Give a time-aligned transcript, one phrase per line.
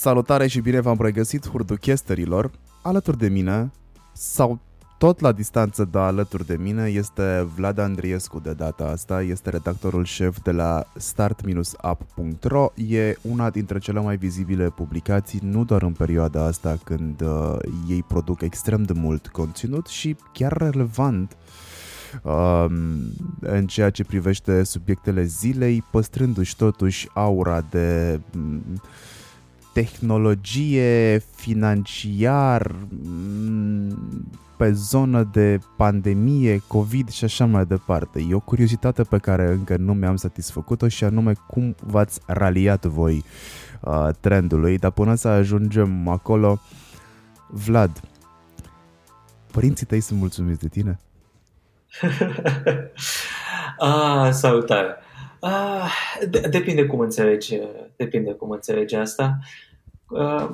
[0.00, 2.50] Salutare și bine v-am regăsit hurduchesterilor.
[2.82, 3.70] Alături de mine,
[4.12, 4.60] sau
[4.98, 10.04] tot la distanță, dar alături de mine, este Vlad Andriescu de data asta, este redactorul
[10.04, 12.72] șef de la start-up.ro.
[12.74, 17.56] E una dintre cele mai vizibile publicații, nu doar în perioada asta când uh,
[17.88, 21.36] ei produc extrem de mult conținut și chiar relevant
[22.22, 22.64] uh,
[23.40, 28.62] în ceea ce privește subiectele zilei, păstrându-și totuși aura de mm,
[29.72, 38.26] tehnologie, financiar, mm, pe zonă de pandemie, COVID și așa mai departe.
[38.28, 43.24] E o curiozitate pe care încă nu mi-am satisfăcut-o și anume cum v-ați raliat voi
[43.80, 46.60] uh, trendului, dar până să ajungem acolo,
[47.48, 48.00] Vlad,
[49.52, 50.98] părinții tăi sunt mulțumiți de tine?
[53.78, 54.94] ah, salutare!
[55.40, 55.92] Ah,
[56.28, 57.58] de- depinde cum înțelegi,
[57.96, 59.38] depinde cum înțelegi asta.
[60.08, 60.48] Uh,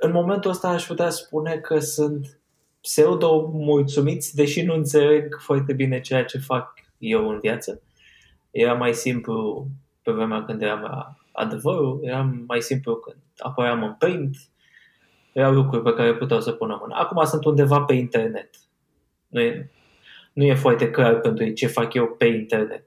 [0.00, 2.40] în momentul ăsta aș putea spune că sunt
[2.80, 7.82] pseudo-mulțumiți, deși nu înțeleg foarte bine ceea ce fac eu în viață.
[8.50, 9.66] Era mai simplu
[10.02, 14.36] pe vremea când eram adevărul, era mai simplu când apăream în Paint,
[15.32, 16.94] erau lucruri pe care puteau să pună mână.
[16.96, 18.50] Acum sunt undeva pe internet.
[19.28, 19.70] Nu e,
[20.32, 22.84] nu e foarte clar pentru ei ce fac eu pe internet.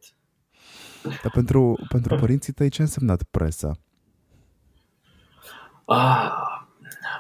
[1.04, 3.78] Dar pentru, pentru părinții tăi ce a însemnat presa?
[5.86, 6.32] Ah,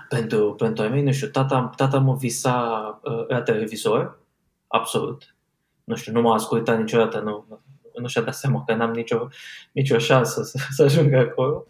[0.09, 4.19] pentru, pentru ai mei, nu știu, tata, tata mă visa uh, la televizor,
[4.67, 5.35] absolut.
[5.83, 7.61] Nu știu, nu m-a ascultat niciodată, nu,
[7.95, 9.27] nu și-a dat seama că n-am nicio,
[9.71, 11.65] nicio șansă să, să ajung acolo.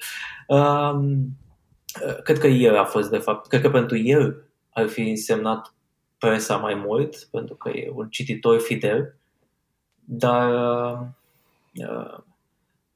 [0.47, 1.37] Um,
[2.23, 5.73] cred că el a fost, de fapt, cred că pentru el ar fi însemnat
[6.17, 9.15] presa mai mult, pentru că e un cititor fidel,
[10.05, 11.07] dar uh, uh,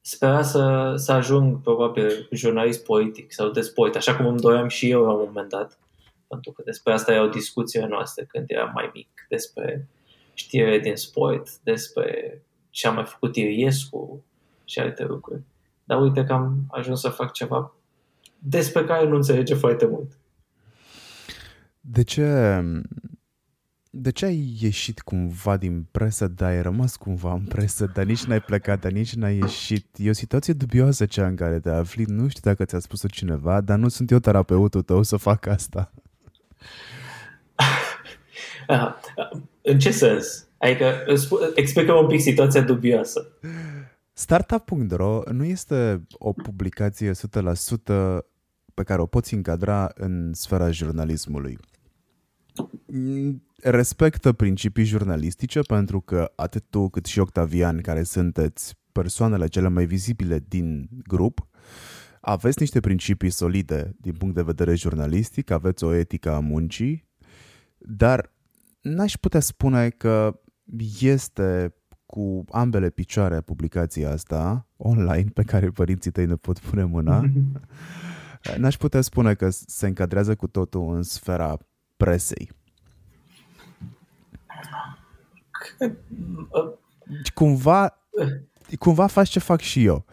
[0.00, 4.90] spera să, să ajung probabil jurnalist politic sau de sport, așa cum îmi doream și
[4.90, 5.78] eu la un moment dat.
[6.28, 9.88] Pentru că despre asta e o discuție noastră când eram mai mic, despre
[10.34, 14.24] știre din sport, despre ce a mai făcut Iliescu
[14.64, 15.42] și alte lucruri.
[15.84, 17.72] Dar uite că am ajuns să fac ceva
[18.38, 20.18] despre care nu înțelege foarte mult.
[21.80, 22.60] De ce
[23.90, 28.24] de ce ai ieșit cumva din presă, dar ai rămas cumva în presă, dar nici
[28.24, 29.86] n-ai plecat, dar nici n-ai ieșit?
[29.96, 32.04] E o situație dubioasă cea în care te afli.
[32.04, 35.92] Nu știu dacă ți-a spus-o cineva, dar nu sunt eu terapeutul tău să fac asta.
[39.62, 40.46] în ce sens?
[40.58, 41.04] Adică
[41.54, 43.26] explică un pic situația dubioasă.
[44.12, 47.14] Startup.ro nu este o publicație 100%
[48.74, 51.58] pe care o poți încadra în sfera jurnalismului
[53.62, 59.86] respectă principii jurnalistice pentru că atât tu cât și Octavian, care sunteți persoanele cele mai
[59.86, 61.48] vizibile din grup,
[62.20, 67.08] aveți niște principii solide din punct de vedere jurnalistic, aveți o etică a muncii,
[67.78, 68.32] dar
[68.80, 70.40] n-aș putea spune că
[71.00, 71.74] este
[72.06, 77.30] cu ambele picioare publicația asta online pe care părinții tăi ne pot pune mâna.
[78.58, 81.58] N-aș putea spune că se încadrează cu totul în sfera
[81.96, 82.50] presei.
[87.34, 87.98] Cumva,
[88.78, 90.04] cumva faci ce fac și eu.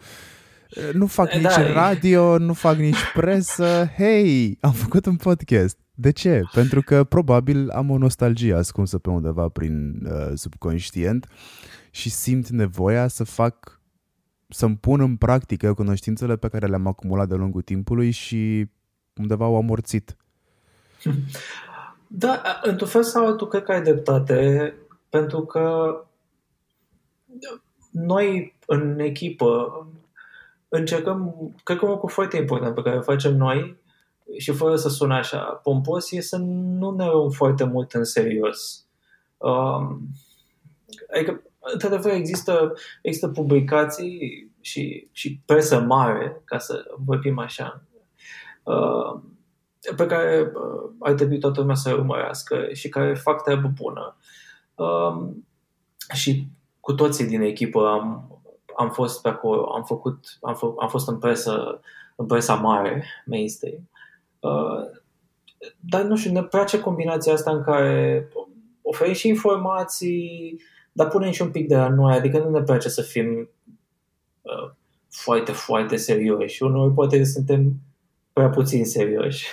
[0.92, 3.90] Nu fac da, nici radio, nu fac nici presă.
[3.96, 5.78] Hei, am făcut un podcast.
[5.94, 6.42] De ce?
[6.52, 11.28] Pentru că probabil am o nostalgie ascunsă pe undeva prin uh, subconștient
[11.90, 13.80] și simt nevoia să fac,
[14.48, 18.68] să-mi pun în practică cunoștințele pe care le-am acumulat de-a lungul timpului și
[19.14, 20.16] undeva au amorțit.
[22.06, 24.74] Da, într-un fel sau altul, cred că ai dreptate.
[25.08, 25.96] Pentru că
[27.90, 29.70] noi în echipă
[30.68, 33.76] încercăm, cred că un lucru foarte important pe care o facem noi
[34.38, 38.86] și fără să sună așa pompos, e să nu ne luăm foarte mult în serios.
[39.36, 40.08] Um,
[41.14, 42.72] adică, într-adevăr, există,
[43.02, 47.82] există publicații și, și presă mare, ca să vorbim așa,
[48.62, 49.20] uh,
[49.96, 54.16] pe care uh, ar trebui toată lumea să urmărească și care fac treabă bună.
[54.74, 55.46] Um,
[56.14, 56.48] și
[56.80, 58.30] cu toții din echipă am,
[58.76, 61.80] am fost pe acolo, am, făcut, am, fă, am fost în presă,
[62.16, 63.88] în presa mare, mainstream.
[64.40, 65.00] Uh,
[65.80, 68.28] dar nu știu, ne place combinația asta în care
[68.82, 70.60] oferim și informații,
[70.92, 73.50] dar punem și un pic de la noi, adică nu ne place să fim
[74.42, 74.70] uh,
[75.10, 76.62] foarte, foarte serioși.
[76.62, 77.72] Uneori poate suntem
[78.32, 79.46] prea puțin serioși.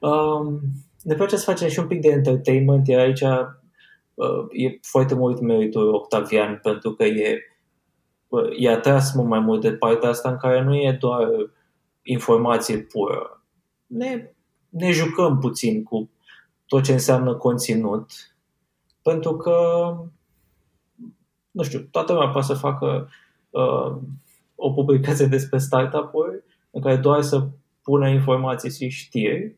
[0.00, 0.60] Um,
[1.02, 5.40] ne place să facem și un pic de entertainment, iar aici uh, e foarte mult
[5.40, 7.38] meritul Octavian pentru că e,
[8.28, 11.28] uh, e atras mult mai mult de partea asta în care nu e doar
[12.02, 13.42] informație pură.
[13.86, 14.30] Ne,
[14.68, 16.10] ne jucăm puțin cu
[16.66, 18.10] tot ce înseamnă conținut,
[19.02, 19.54] pentru că,
[21.50, 23.08] nu știu, toată lumea poate să facă
[23.50, 23.96] uh,
[24.54, 27.48] o publicație despre startup-uri în care doar să
[27.82, 29.56] pună informații și știri,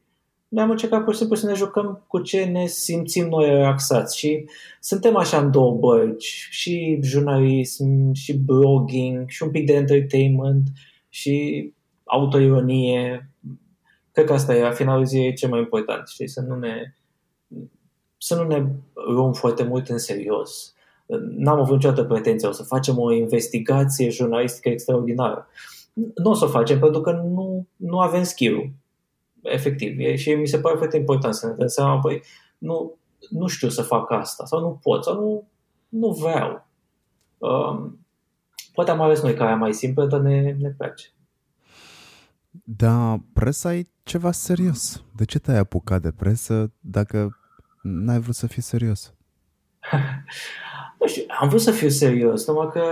[0.49, 4.45] ne-am încercat pur și simplu să ne jucăm cu ce ne simțim noi relaxați și
[4.81, 10.69] suntem așa în două bărci, și jurnalism, și blogging, și un pic de entertainment,
[11.09, 11.73] și
[12.05, 13.31] autoironie.
[14.13, 16.95] Cred că asta e, la finalul zilei, e cel mai important, știi, să nu ne,
[18.19, 18.67] să nu ne
[19.15, 20.75] luăm foarte mult în serios.
[21.37, 25.49] N-am avut niciodată pretenția o să facem o investigație jurnalistică extraordinară.
[26.15, 28.73] Nu o să o facem pentru că nu, nu avem skill
[29.43, 29.99] efectiv.
[29.99, 32.23] E, și mi se pare foarte important să ne dăm seama, băi,
[32.59, 32.99] nu,
[33.31, 35.49] nu știu să fac asta sau nu pot sau nu,
[35.89, 36.67] nu vreau.
[37.39, 38.07] Um,
[38.73, 41.07] poate am ales noi care mai simplă, dar ne, ne place.
[42.65, 45.05] Da, presa e ceva serios.
[45.17, 47.37] De ce te-ai apucat de presă dacă
[47.83, 49.15] n-ai vrut să fii serios?
[51.01, 52.83] nu știu, am vrut să fiu serios, numai că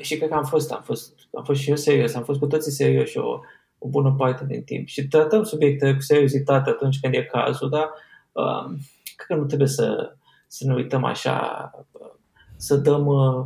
[0.00, 2.46] și cred că am fost, am fost, am fost și eu serios, am fost cu
[2.46, 3.40] toții serios o,
[3.82, 4.86] o bună parte din timp.
[4.86, 7.90] Și tratăm subiecte cu seriozitate atunci când e cazul, dar
[8.32, 8.64] uh,
[9.16, 11.70] cred că nu trebuie să, să ne uităm așa,
[12.56, 13.44] să dăm, uh,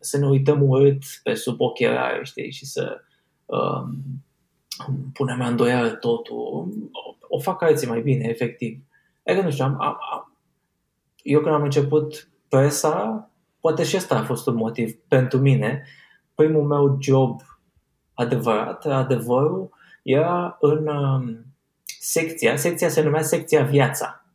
[0.00, 3.00] să ne uităm urât pe sub ochelari, știi, și să
[3.44, 3.82] uh,
[5.12, 6.36] punem la îndoială totul.
[6.36, 6.66] O,
[7.28, 8.82] o fac alții mai bine, efectiv.
[9.26, 10.36] Adică, nu știu, am, am, am,
[11.22, 13.30] eu când am început presa,
[13.60, 15.86] poate și asta a fost un motiv pentru mine.
[16.34, 17.40] Primul meu job
[18.14, 19.70] adevărat, adevărul,
[20.02, 21.36] era în uh,
[22.00, 24.26] secția, secția se numea secția Viața.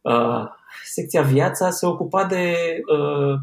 [0.00, 0.44] Uh,
[0.84, 2.54] secția Viața se ocupa de
[2.92, 3.34] uh,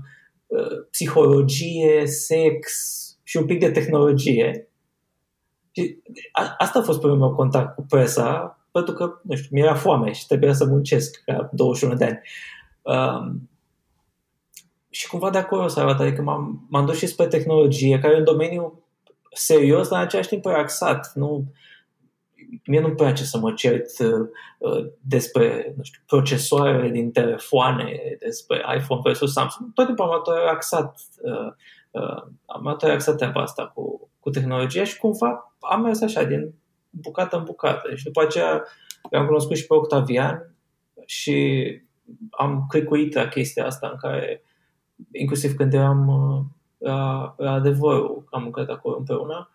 [0.48, 2.68] uh, psihologie, sex
[3.24, 4.70] și un pic de tehnologie.
[5.72, 5.98] Și
[6.32, 10.12] a, asta a fost primul meu contact cu presa, pentru că, nu știu, mi-era foame
[10.12, 12.20] și trebuia să muncesc ca 21 de ani.
[12.82, 13.50] Um,
[14.90, 18.18] și cumva de acolo s-a arătat, adică m-am, m-am dus și spre tehnologie, care e
[18.18, 18.85] un domeniu
[19.36, 21.12] serios, dar în același timp relaxat.
[21.14, 21.54] Nu,
[22.66, 29.02] mie nu-mi place să mă cert uh, despre nu știu, procesoare din telefoane, despre iPhone
[29.04, 29.74] versus Samsung.
[29.74, 31.52] Tot timpul am luat relaxat, uh,
[31.92, 36.54] uh, am luat relaxat treaba asta cu, cu tehnologia și cumva am mers așa, din
[36.90, 37.96] bucată în bucată.
[37.96, 38.64] Și după aceea
[39.12, 40.56] am cunoscut și pe Octavian
[41.06, 41.66] și
[42.30, 44.44] am clicuit la chestia asta în care,
[45.12, 46.10] inclusiv când eram
[46.86, 49.50] uh, la, la adevărul, am lucrat acolo împreună,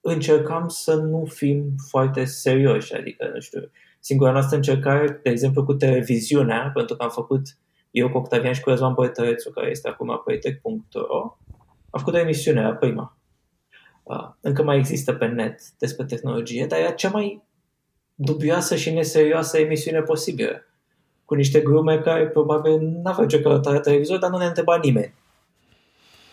[0.00, 5.74] încercam să nu fim foarte serioși, adică, nu știu, singura noastră încercare, de exemplu, cu
[5.74, 7.42] televiziunea, pentru că am făcut
[7.90, 11.36] eu cu Octavian și cu Răzvan Bătărețu, care este acum pe itec.ro,
[11.90, 13.16] am făcut o emisiune la prima.
[14.02, 17.42] Uh, încă mai există pe net despre tehnologie, dar era cea mai
[18.14, 20.62] dubioasă și neserioasă emisiune posibilă.
[21.24, 25.14] Cu niște glume care probabil n-aveau ce căuta la televizor, dar nu ne întreba nimeni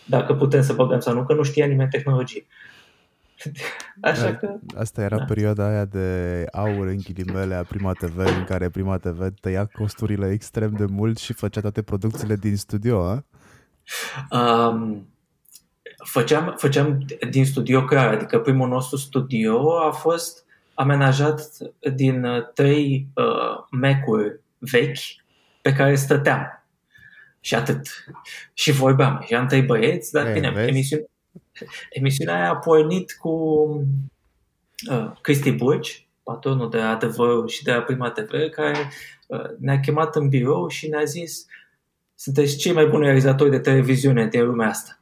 [0.06, 2.46] dacă putem să băgăm sau nu, că nu știa nimeni tehnologie.
[4.00, 4.54] Așa că...
[4.76, 5.24] Asta era da.
[5.24, 10.30] perioada aia de aur în ghilimele a Prima TV, în care Prima TV tăia costurile
[10.30, 13.24] extrem de mult și făcea toate producțiile din studio, a?
[14.30, 15.08] Um,
[16.04, 20.44] făceam, făceam din studio clar, adică primul nostru studio a fost
[20.74, 21.40] amenajat
[21.94, 24.98] din uh, trei uh, Mac-uri vechi
[25.62, 26.65] pe care stăteam.
[27.46, 28.04] Și atât.
[28.54, 29.22] Și vorbeam.
[29.26, 31.06] Și am trei băieți, dar bine, emisiunea,
[31.90, 33.30] emisiunea aia a pornit cu
[34.90, 38.90] uh, Cristi Burci, patronul de adevăr și de la Prima TV, care
[39.26, 41.46] uh, ne-a chemat în birou și ne-a zis
[42.14, 45.00] sunteți cei mai buni realizatori de televiziune din lumea asta.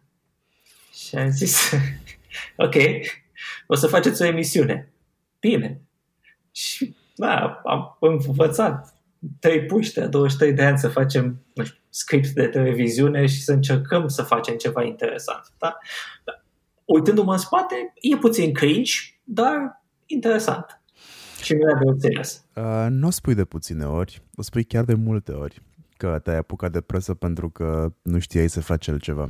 [0.92, 1.72] Și am zis,
[2.66, 2.74] ok,
[3.66, 4.92] o să faceți o emisiune.
[5.40, 5.80] Bine.
[6.50, 8.93] Și da, am învățat
[9.40, 13.52] trei puște a 23 de ani să facem nu știu, script de televiziune și să
[13.52, 15.52] încercăm să facem ceva interesant.
[15.58, 15.78] Da?
[16.24, 16.32] Da.
[16.84, 18.92] Uitându-mă în spate, e puțin cringe,
[19.24, 20.82] dar interesant.
[21.42, 22.44] Și mi-a de înțeles.
[22.54, 25.62] Uh, nu o spui de puține ori, o spui chiar de multe ori
[25.96, 29.26] că te-ai apucat de presă pentru că nu știai să faci altceva.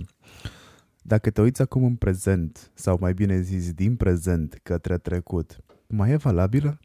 [1.03, 6.11] Dacă te uiți acum în prezent, sau mai bine zis din prezent către trecut, mai
[6.11, 6.81] e valabilă?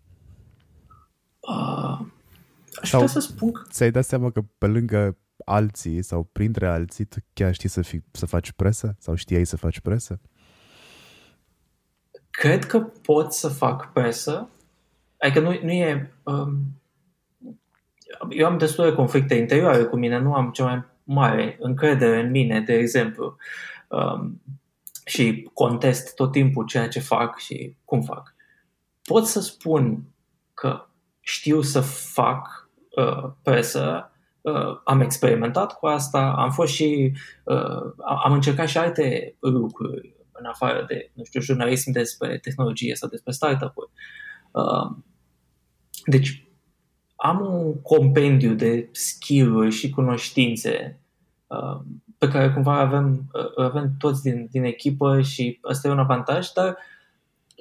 [1.39, 2.07] Uh,
[2.81, 3.62] Aș sau să spun că...
[3.69, 8.01] Ți-ai dat seama că pe lângă alții sau printre alții tu chiar știi să, fi,
[8.12, 8.95] să faci presă?
[9.00, 10.19] Sau știai să faci presă?
[12.29, 14.50] Cred că pot să fac presă.
[15.17, 16.13] Adică nu, nu e...
[16.24, 16.81] Um,
[18.29, 22.29] eu am destul de conflicte interioare cu mine, nu am cea mai mare încredere în
[22.29, 23.36] mine, de exemplu.
[23.88, 24.41] Um,
[25.05, 28.36] și contest tot timpul ceea ce fac și cum fac.
[29.03, 30.03] pot să spun
[30.53, 30.88] că
[31.19, 32.68] știu să fac uh,
[33.44, 37.12] presă, uh, am experimentat cu asta, am fost și,
[37.44, 43.10] uh, am încercat și alte lucruri în afară de, nu știu, jurnalism despre tehnologie sau
[43.10, 43.91] despre startup-uri.
[44.51, 44.98] Uh,
[46.06, 46.48] deci,
[47.15, 51.00] am un compendiu de skill-uri și cunoștințe
[51.48, 51.79] uh,
[52.18, 56.48] pe care cumva avem, uh, avem toți din, din echipă și asta e un avantaj,
[56.48, 56.77] dar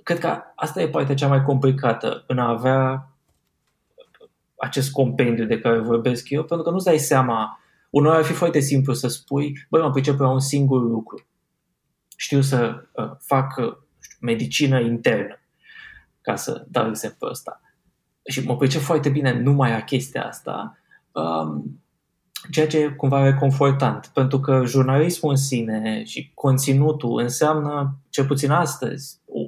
[0.03, 3.13] cred că asta e partea cea mai complicată în a avea
[4.59, 7.61] acest compendiu de care vorbesc eu, pentru că nu-ți dai seama,
[7.91, 11.27] unor ar fi foarte simplu să spui, băi, mă pricep la un singur lucru.
[12.17, 15.41] Știu să uh, fac uh, știu, medicină internă,
[16.21, 17.61] ca să dau exemplu ăsta.
[18.25, 20.79] Și mă pricep foarte bine numai la chestia asta,
[21.13, 21.81] um,
[22.51, 28.51] ceea ce e cumva reconfortant, pentru că jurnalismul în sine și conținutul înseamnă, cel puțin
[28.51, 29.41] astăzi, o,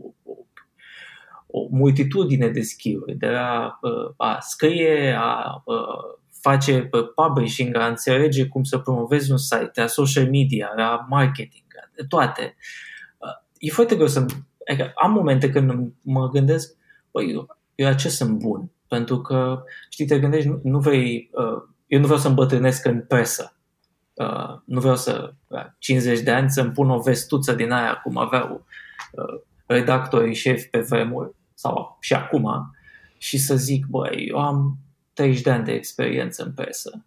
[1.50, 7.86] o, o multitudine de skill de la uh, a scrie, a uh, face publishing, a
[7.86, 11.64] înțelege cum să promovezi un site, a social media, a marketing,
[11.96, 12.56] de toate.
[13.18, 14.26] Uh, e foarte greu să...
[14.68, 16.76] Adică am momente când mă gândesc,
[17.10, 18.70] băi, eu, eu la ce sunt bun?
[18.88, 23.00] Pentru că, știi, te gândești, nu, nu vei uh, eu nu vreau să îmbătrânesc în
[23.00, 23.56] presă.
[24.14, 28.16] Uh, nu vreau să, la 50 de ani, să-mi pun o vestuță din aia, cum
[28.16, 28.66] aveau
[29.12, 32.74] uh, redactorii șefi pe vremuri, sau și acum,
[33.18, 34.78] și să zic, băi, eu am
[35.12, 37.04] 30 de ani de experiență în presă.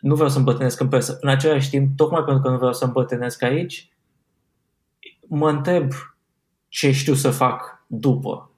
[0.00, 1.18] Nu vreau să îmbătrânesc în presă.
[1.20, 3.90] În același timp, tocmai pentru că nu vreau să îmbătrânesc aici,
[5.26, 5.92] mă întreb
[6.68, 8.50] ce știu să fac după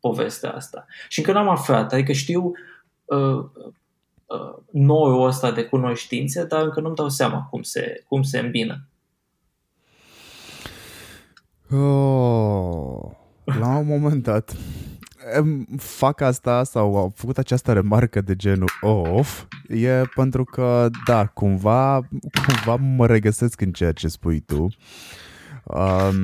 [0.00, 0.86] povestea asta.
[1.08, 2.52] Și încă n-am aflat, adică știu
[3.04, 3.44] uh,
[4.26, 8.84] uh, norul ăsta de cunoștințe, dar încă nu-mi dau seama cum se, cum se îmbină.
[11.70, 13.18] Oh,
[13.58, 14.56] la un moment dat
[15.76, 22.08] fac asta sau au făcut această remarcă de genul off e pentru că, da, cumva,
[22.46, 24.68] cumva mă regăsesc în ceea ce spui tu.
[25.64, 26.16] Um,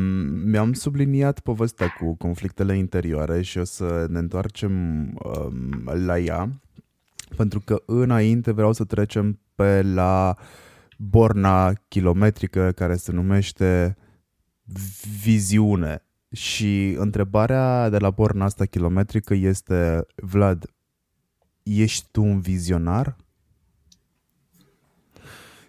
[0.45, 4.73] mi-am subliniat povestea cu conflictele interioare și o să ne întoarcem
[5.25, 6.61] um, la ea
[7.37, 10.37] pentru că înainte vreau să trecem pe la
[10.97, 13.97] borna kilometrică care se numește
[15.23, 16.06] viziune.
[16.37, 20.71] Și întrebarea de la borna asta kilometrică este, Vlad,
[21.63, 23.17] ești tu un vizionar?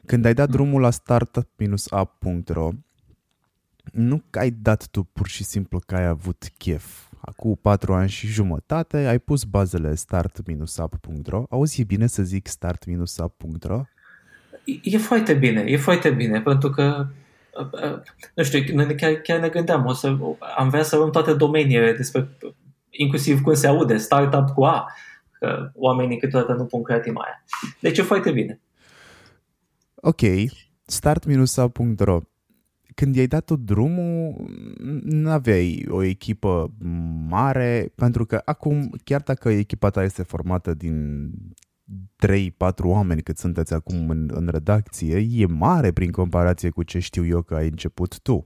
[0.05, 2.69] Când ai dat drumul la startup-up.ro,
[3.91, 8.09] nu că ai dat tu pur și simplu că ai avut chef acum patru ani
[8.09, 11.45] și jumătate, ai pus bazele start-up.ro.
[11.49, 13.83] Auzi, e bine să zic start-up.ro?
[14.81, 17.07] E foarte bine, e foarte bine, pentru că
[18.33, 20.17] nu știu, noi chiar, chiar ne gândeam, o să,
[20.57, 22.29] am vrea să avem toate domeniile despre,
[22.89, 24.91] inclusiv cum se aude, startup cu A,
[25.31, 27.43] că oamenii câteodată nu pun creatima aia.
[27.79, 28.59] Deci e foarte bine.
[29.95, 30.21] Ok,
[30.85, 32.19] start-up.ro
[32.97, 34.35] când i-ai dat tot drumul,
[35.03, 36.73] nu aveai o echipă
[37.27, 41.29] mare, pentru că acum, chiar dacă echipa ta este formată din
[42.25, 42.49] 3-4
[42.83, 47.41] oameni cât sunteți acum în, în redacție, e mare prin comparație cu ce știu eu
[47.41, 48.43] că ai început tu.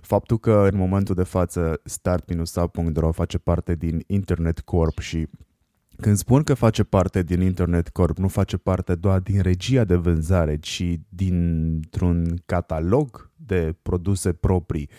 [0.00, 5.28] Faptul că în momentul de față start-up.ro face parte din Internet Corp și
[6.00, 9.94] când spun că face parte din Internet Corp, nu face parte doar din regia de
[9.94, 14.90] vânzare, ci dintr-un catalog de produse proprii.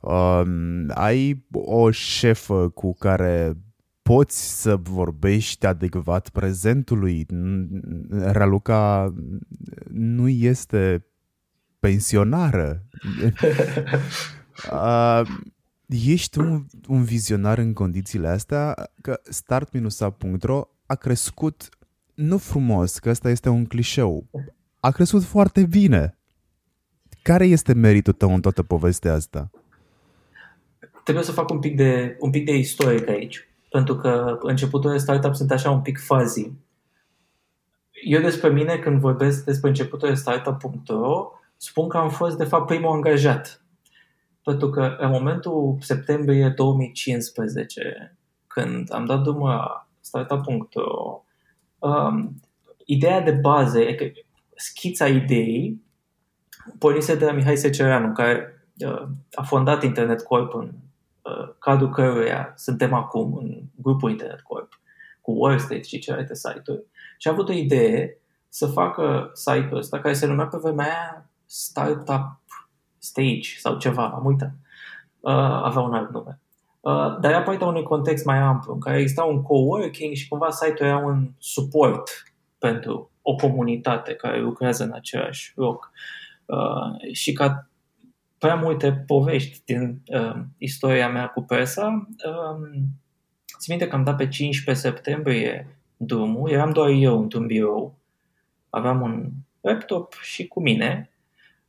[0.00, 0.42] Uh,
[0.88, 3.56] ai o șefă cu care
[4.06, 7.26] poți să vorbești adecvat prezentului.
[8.10, 9.14] Raluca
[9.90, 11.06] nu este
[11.78, 12.82] pensionară.
[14.72, 15.22] uh,
[15.86, 21.68] ești un, un vizionar în condițiile astea că start-up.ro a crescut
[22.14, 24.26] nu frumos, că ăsta este un clișeu,
[24.80, 26.18] a crescut foarte bine.
[27.22, 29.50] Care este meritul tău în toată povestea asta?
[31.04, 34.98] Trebuie să fac un pic de, un pic de istoric aici, pentru că începutul de
[34.98, 36.52] startup sunt așa un pic fuzzy.
[38.04, 42.66] Eu despre mine, când vorbesc despre începutul de startup.ro, spun că am fost, de fapt,
[42.66, 43.60] primul angajat
[44.42, 48.16] pentru că în momentul septembrie 2015,
[48.46, 51.24] când am dat drumul la startup.ro,
[51.78, 52.40] um,
[52.84, 54.04] ideea de bază, e că
[54.54, 55.82] schița ideii,
[56.78, 60.95] pornise de la Mihai Secereanu, care uh, a fondat Internet Corp în uh,
[61.58, 64.80] cadrul căruia suntem acum în grupul Internet Corp
[65.20, 66.84] cu Workstate și celelalte site-uri
[67.18, 68.18] și a avut o idee
[68.48, 72.40] să facă site-ul ăsta care se numea pe vremea aia Startup
[72.98, 74.52] Stage sau ceva, am uitat.
[75.20, 76.40] Uh, avea un alt nume.
[76.80, 80.50] Uh, dar era partea unui context mai amplu, în care exista un coworking și cumva
[80.50, 82.10] site-ul era un suport
[82.58, 85.90] pentru o comunitate care lucrează în același loc.
[86.46, 87.68] Uh, și ca
[88.46, 92.68] prea multe povești din uh, istoria mea cu presa, uh,
[93.58, 97.98] țin minte că am dat pe 15 septembrie drumul, eram doar eu într-un birou,
[98.70, 101.10] aveam un laptop și cu mine.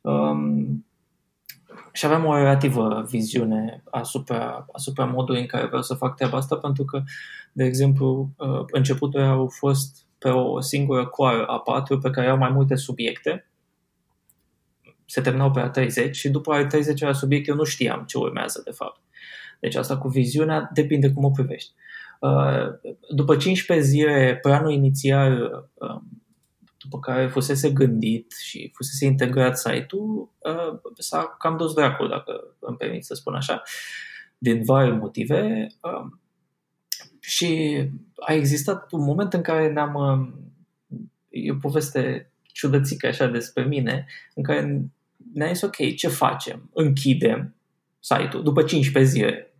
[0.01, 0.85] Um,
[1.93, 6.55] și aveam o relativă viziune asupra, asupra modului în care vreau să fac treaba asta,
[6.55, 7.03] pentru că,
[7.51, 12.37] de exemplu, uh, începutul au fost pe o singură coară a patru pe care au
[12.37, 13.49] mai multe subiecte.
[15.09, 18.17] Se terminau pe a 30 și după a 30 la subiect eu nu știam ce
[18.17, 19.01] urmează de fapt.
[19.59, 21.71] Deci asta cu viziunea depinde cum o privești.
[22.19, 26.17] Uh, după 15 zile, planul inițial um,
[26.77, 32.77] după care fusese gândit și fusese integrat site-ul, uh, s-a cam dus dracul, dacă îmi
[32.77, 33.61] permit să spun așa,
[34.37, 35.67] din vari motive.
[35.81, 36.21] Um,
[37.19, 37.81] și
[38.15, 39.93] a existat un moment în care ne-am...
[39.95, 40.51] Um,
[41.29, 44.89] e o poveste ciudățică așa despre mine, în care
[45.33, 46.69] ne-a zis, ok, ce facem?
[46.73, 47.55] Închidem
[47.99, 49.53] site-ul după 15 zile.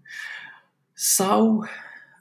[0.93, 1.57] Sau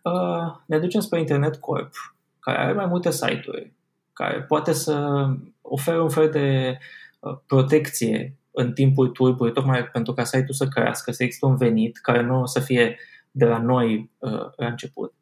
[0.02, 1.92] uh, ne ducem spre Internet Corp,
[2.40, 3.72] care are mai multe site-uri,
[4.12, 5.26] care poate să
[5.60, 6.78] ofere un fel de
[7.20, 11.98] uh, protecție în timpul turbului, tocmai pentru ca site-ul să crească, să există un venit
[11.98, 12.98] care nu o să fie
[13.30, 15.14] de la noi uh, la început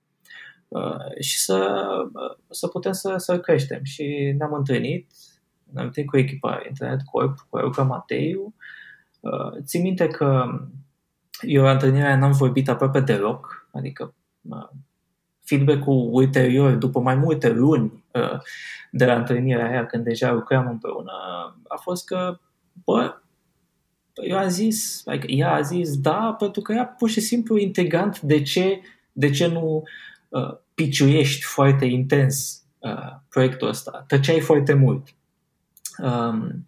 [0.69, 3.81] uh, și să, uh, să putem să, să creștem.
[3.83, 5.11] Și ne-am întâlnit,
[5.75, 8.55] ne-am întâlnit cu echipa Internet Corp, cu Euca Mateiu.
[9.21, 10.45] Uh, țin minte că
[11.41, 14.69] eu la întâlnirea n-am vorbit aproape deloc, adică uh,
[15.45, 18.39] feedback-ul ulterior, după mai multe luni uh,
[18.91, 21.13] de la întâlnirea aia, când deja lucram împreună,
[21.69, 22.39] a fost că,
[22.85, 23.15] bă,
[24.23, 28.21] eu am zis, like, ea a zis da, pentru că ea pur și simplu integrant
[28.21, 28.81] de ce,
[29.13, 29.83] de ce nu
[30.29, 34.05] uh, piciuiești foarte intens uh, proiectul ăsta.
[34.07, 35.09] Tăceai foarte mult.
[35.99, 36.67] Um,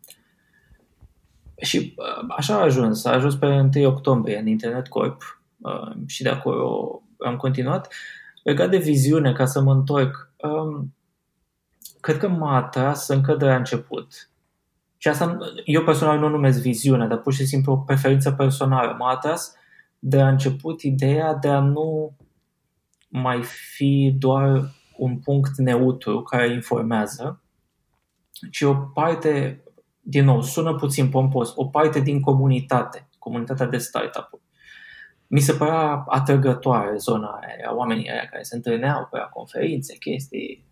[1.56, 3.04] și uh, așa a ajuns.
[3.04, 7.92] A ajuns pe 1 octombrie în Internet Corp uh, și de acolo am continuat.
[8.42, 10.94] Legat de viziune, ca să mă întorc, um,
[12.00, 14.30] cred că m-a atras încă de la început.
[14.96, 18.96] Și asta eu personal nu numesc viziune, dar pur și simplu o preferință personală.
[18.98, 19.54] M-a atras
[19.98, 22.16] de la început ideea de a nu
[23.08, 27.40] mai fi doar un punct neutru care informează,
[28.50, 29.62] ci o parte,
[30.00, 34.42] din nou, sună puțin pompos, o parte din comunitate, comunitatea de startup-uri.
[35.26, 40.64] Mi se părea atrăgătoare zona aia, oamenii aia care se întâlneau pe la conferințe, chestii,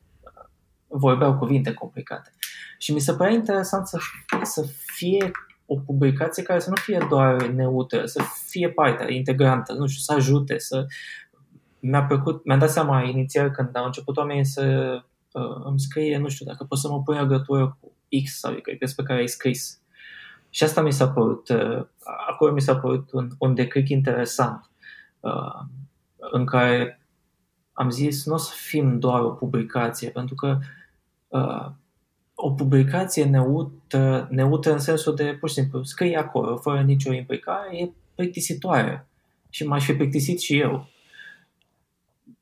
[0.86, 2.30] vorbeau cuvinte complicate.
[2.78, 3.98] Și mi se părea interesant să,
[4.42, 5.30] să fie
[5.66, 10.12] o publicație care să nu fie doar neutră, să fie partea integrantă, nu știu, să
[10.12, 10.86] ajute, să...
[11.80, 15.02] Mi-a plăcut, mi-am dat seama inițial când au început oamenii să uh,
[15.64, 17.92] îmi scrie, nu știu, dacă pot să mă pui legătură cu
[18.24, 18.62] X sau Y
[18.96, 19.78] pe care ai scris.
[20.50, 21.86] Și asta mi s-a părut, uh,
[22.28, 24.70] acolo mi s-a părut un, un decric interesant,
[25.20, 25.60] uh,
[26.18, 27.00] în care
[27.72, 30.58] am zis, nu o să fim doar o publicație, pentru că
[31.28, 31.70] uh,
[32.34, 37.76] o publicație neutră, neutră în sensul de, pur și simplu, scrie acolo, fără nicio implicare,
[37.76, 39.06] e plictisitoare.
[39.50, 40.88] Și m-aș fi plictisit și eu.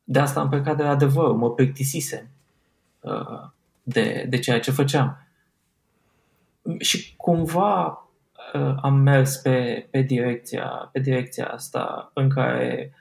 [0.04, 2.31] De asta am plecat de la adevăr, mă plictisisem uh,
[3.82, 5.26] de, de ceea ce făceam.
[6.78, 8.08] Și cumva
[8.54, 12.94] uh, am mers pe, pe, direcția, pe direcția asta în care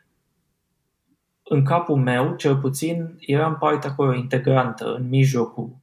[1.44, 5.76] în capul meu, cel puțin, eram parte acolo integrantă, în mijlocul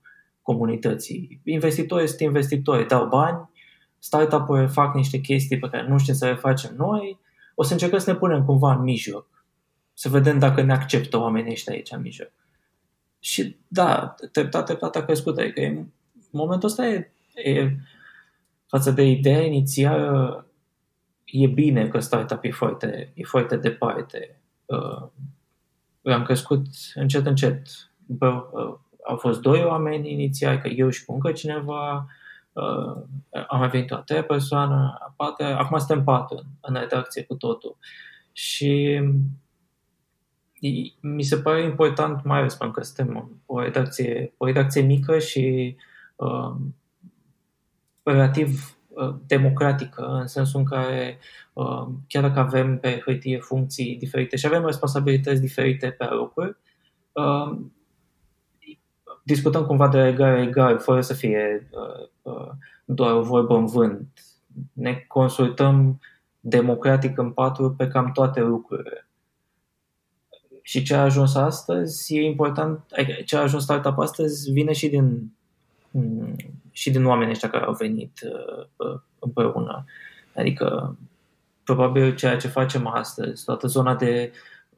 [0.43, 1.41] comunității.
[1.45, 3.51] Investitorii sunt investitori, dau bani,
[3.99, 7.19] startup-uri fac niște chestii pe care nu știm să le facem noi,
[7.55, 9.45] o să încercăm să ne punem cumva în mijloc.
[9.93, 12.33] Să vedem dacă ne acceptă oamenii ăștia aici în mijloc.
[13.19, 15.39] Și da, treptat, treptat a crescut.
[15.39, 15.87] Adică în
[16.31, 17.77] momentul ăsta e, e
[18.67, 20.47] față de ideea inițială
[21.25, 24.41] e bine că startup e foarte, e foarte departe.
[24.65, 25.09] Uh,
[26.03, 27.67] am crescut încet, încet.
[28.07, 32.07] Bă, uh, au fost doi oameni inițial, că eu și cu încă cineva,
[32.53, 32.97] uh,
[33.49, 37.23] am mai venit o a treia persoană, a patra, acum suntem patru în, în redacție
[37.23, 37.77] cu totul.
[38.33, 39.01] Și
[41.01, 45.77] mi se pare important, mai ales pentru că suntem o redacție, o redacție mică și
[46.17, 46.55] uh,
[48.03, 51.19] relativ uh, democratică, în sensul în care
[51.53, 56.57] uh, chiar dacă avem pe hârtie funcții diferite și avem responsabilități diferite pe locuri,
[57.13, 57.59] uh,
[59.29, 62.51] discutăm cumva de egal egal, fără să fie uh, uh,
[62.85, 64.09] doar o vorbă în vânt.
[64.73, 66.01] Ne consultăm
[66.41, 69.08] democratic în patru pe cam toate lucrurile.
[70.69, 74.89] Și ce a ajuns astăzi e important, adică ce a ajuns startup astăzi vine și
[74.89, 75.33] din,
[75.91, 76.37] mm,
[76.71, 79.85] și din oamenii ăștia care au venit uh, uh, împreună.
[80.35, 80.97] Adică,
[81.65, 84.33] probabil ceea ce facem astăzi, toată zona de,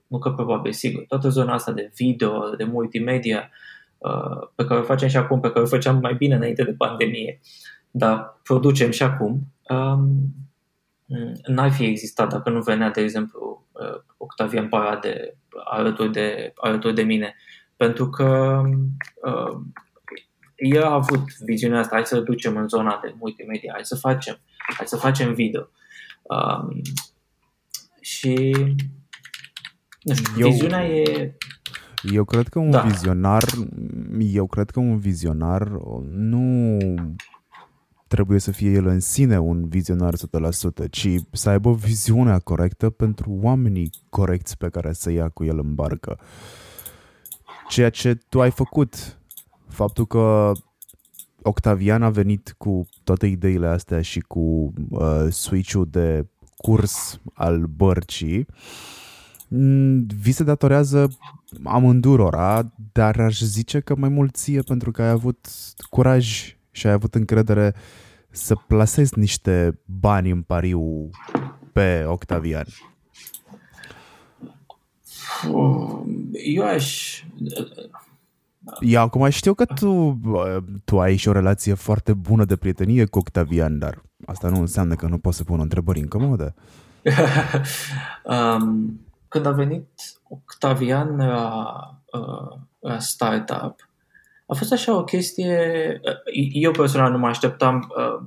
[0.06, 3.50] nu că probabil, sigur, toată zona asta de video, de multimedia,
[3.98, 6.72] uh, pe care o facem și acum, pe care o făceam mai bine înainte de
[6.72, 7.40] pandemie,
[7.90, 10.34] dar producem și acum, um,
[11.46, 13.49] n-ar fi existat dacă nu venea, de exemplu,
[14.16, 17.34] Octavian Parade alături de, alături de mine.
[17.76, 18.60] Pentru că
[19.22, 19.60] uh,
[20.56, 24.38] el a avut viziunea asta, hai să ducem în zona de multimedia, hai să facem,
[24.76, 25.68] hai să facem video.
[26.22, 26.82] Um,
[28.00, 28.56] și
[30.02, 31.34] nu știu, eu, viziunea e
[32.02, 32.80] eu cred că un da.
[32.80, 33.42] vizionar
[34.18, 35.68] eu cred că un vizionar
[36.10, 36.78] nu
[38.10, 40.14] trebuie să fie el în sine un vizionar
[40.84, 45.58] 100%, ci să aibă viziunea corectă pentru oamenii corecți pe care să ia cu el
[45.58, 46.18] în barcă.
[47.68, 49.18] Ceea ce tu ai făcut,
[49.68, 50.52] faptul că
[51.42, 58.46] Octavian a venit cu toate ideile astea și cu uh, switch-ul de curs al bărcii,
[59.48, 61.08] mm, vi se datorează
[61.64, 65.48] amândurora, dar aș zice că mai mult ție pentru că ai avut
[65.90, 67.74] curaj și ai avut încredere
[68.30, 71.10] să plasezi niște bani în pariu
[71.72, 72.66] pe Octavian?
[76.44, 77.22] Eu aș...
[78.80, 80.20] Eu acum știu că tu,
[80.84, 84.94] tu ai și o relație foarte bună de prietenie cu Octavian, dar asta nu înseamnă
[84.94, 86.54] că nu poți să pun întrebări incomode.
[88.24, 89.88] um, când a venit
[90.28, 91.64] Octavian la,
[92.12, 93.89] uh, la startup,
[94.50, 96.00] a fost așa o chestie,
[96.52, 98.26] eu personal nu mă așteptam, uh,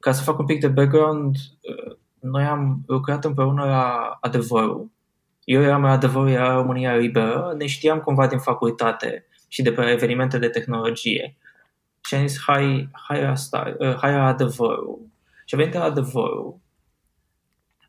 [0.00, 4.90] ca să fac un pic de background, uh, noi am lucrat împreună la Adevărul.
[5.44, 9.82] Eu eram la Adevărul, era România Liberă, ne știam cumva din facultate și de pe
[9.82, 11.36] evenimente de tehnologie.
[12.04, 14.98] Și am zis, hai, hai, la, star, uh, hai la Adevărul.
[15.44, 16.58] Și a venit la Adevărul.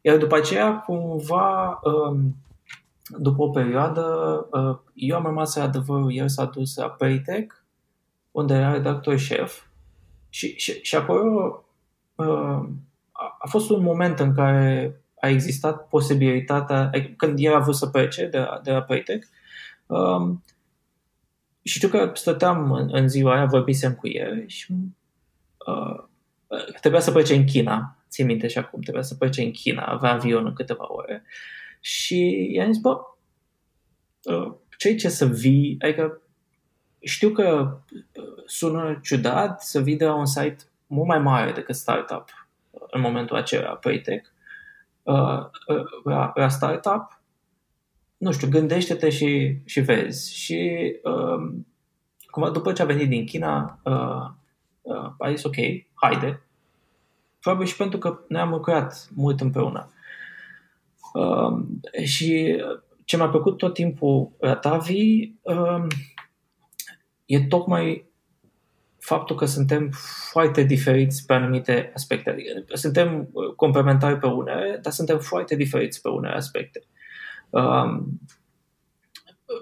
[0.02, 2.36] Iar după aceea, cumva, um,
[3.17, 4.06] după o perioadă,
[4.94, 7.61] eu am rămas la Adevărul, el s-a dus la Paytech
[8.32, 9.62] unde era redactor șef.
[10.30, 11.65] Și, și, și acolo
[12.15, 12.70] uh,
[13.39, 18.26] a fost un moment în care a existat posibilitatea, când el a vrut să plece
[18.26, 19.28] de la, de la Paytech,
[19.86, 20.44] um,
[21.63, 24.74] și știu că stăteam în, în ziua aia, vorbisem cu el și
[25.67, 26.04] uh,
[26.82, 30.12] trebuia să plece în China, țin minte și acum, trebuia să plece în China, avea
[30.12, 31.24] avion în câteva ore
[31.80, 32.98] și i-am zis, bă,
[34.24, 36.22] uh, ce ce să vii, adică
[37.01, 41.75] știu că uh, sună ciudat să vii de la un site mult mai mare decât
[41.75, 42.29] startup
[42.91, 44.29] în momentul acela, Paytech,
[45.03, 47.21] uh, uh, la, la startup,
[48.17, 50.35] nu știu, gândește-te și, și vezi.
[50.35, 51.67] Și um,
[52.25, 54.29] cumva după ce a venit din China, uh,
[54.81, 55.55] uh, a zis ok,
[55.93, 56.41] haide.
[57.39, 59.91] Probabil și pentru că noi am lucrat mult împreună.
[61.13, 61.63] Uh,
[62.03, 62.61] și
[63.05, 65.85] ce mi-a plăcut tot timpul la Tavi, uh,
[67.32, 68.10] e tocmai
[69.00, 69.89] faptul că suntem
[70.32, 72.30] foarte diferiți pe anumite aspecte.
[72.30, 76.84] Adică suntem uh, complementari pe unele, dar suntem foarte diferiți pe unele aspecte.
[77.50, 78.20] Um,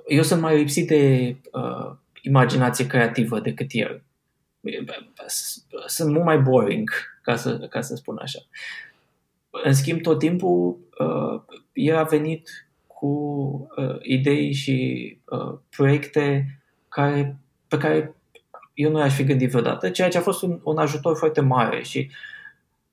[0.07, 4.03] eu sunt mai lipsit de uh, imaginație creativă decât el.
[5.85, 6.89] Sunt mult mai boring,
[7.21, 8.39] ca să, ca să spun așa.
[9.49, 11.41] În schimb, tot timpul uh,
[11.73, 13.07] el a venit cu
[13.77, 16.45] uh, idei și uh, proiecte
[16.89, 18.15] care pe care
[18.73, 21.83] eu nu i-aș fi gândit vreodată, ceea ce a fost un, un ajutor foarte mare
[21.83, 22.11] și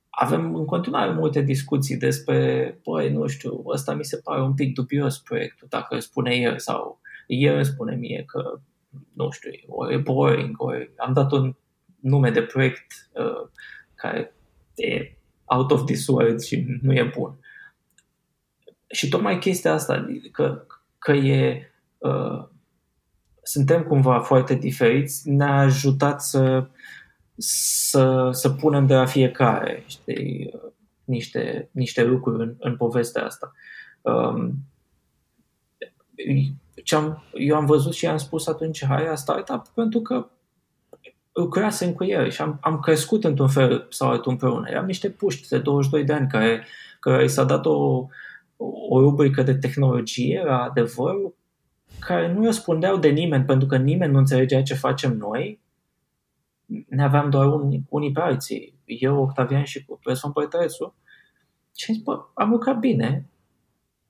[0.09, 4.73] avem în continuare multe discuții despre, băi, nu știu, ăsta mi se pare un pic
[4.73, 8.59] dubios proiectul, dacă îl spune el sau el îmi spune mie că,
[9.13, 11.55] nu știu, ori e boring, ori am dat un
[11.99, 13.49] nume de proiect uh,
[13.95, 14.33] care
[14.75, 15.11] e
[15.45, 17.39] out of this world și nu e bun.
[18.87, 20.65] Și tocmai chestia asta, că,
[20.97, 22.47] că e uh,
[23.47, 26.67] suntem cumva foarte diferiți, ne-a ajutat să,
[27.37, 30.53] să, să punem de la fiecare știi,
[31.03, 33.51] niște, niște lucruri în, în povestea asta.
[34.01, 34.53] Um,
[36.83, 40.27] ce am, eu am văzut și am spus atunci, hai la startup, pentru că
[41.31, 44.69] lucrasem cu el și am, am crescut într-un fel sau altul împreună.
[44.69, 46.65] Eram niște puști de 22 de ani care,
[46.99, 48.05] care i s-a dat o,
[48.89, 51.36] o rubrică de tehnologie la adevărul
[51.99, 55.61] care nu răspundeau de nimeni, pentru că nimeni nu înțelegea ce facem noi,
[56.89, 60.95] ne aveam doar unii, unii pe alții, eu, Octavian și cu Preson Pătărețu,
[61.75, 63.25] și am zis, bă, am lucrat bine,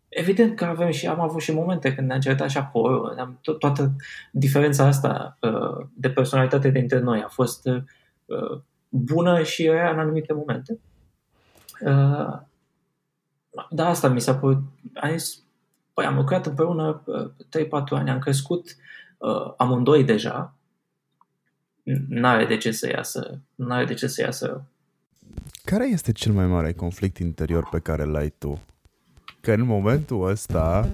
[0.09, 3.13] evident că avem și am avut și momente când ne-am certat și acolo.
[3.19, 3.95] Am, to- toată
[4.31, 10.33] diferența asta uh, de personalitate dintre noi a fost uh, bună și rea în anumite
[10.33, 10.79] momente.
[11.81, 12.39] Uh,
[13.69, 14.57] da, asta mi s-a părut.
[14.93, 15.43] Am zis,
[15.97, 17.29] păi am lucrat împreună uh,
[17.65, 18.75] 3-4 ani, am crescut
[19.17, 20.53] uh, amândoi deja.
[22.07, 24.65] N-are de ce să iasă, n-are de ce să iasă
[25.63, 28.61] care este cel mai mare conflict interior pe care l-ai tu?
[29.41, 30.89] Că în momentul ăsta,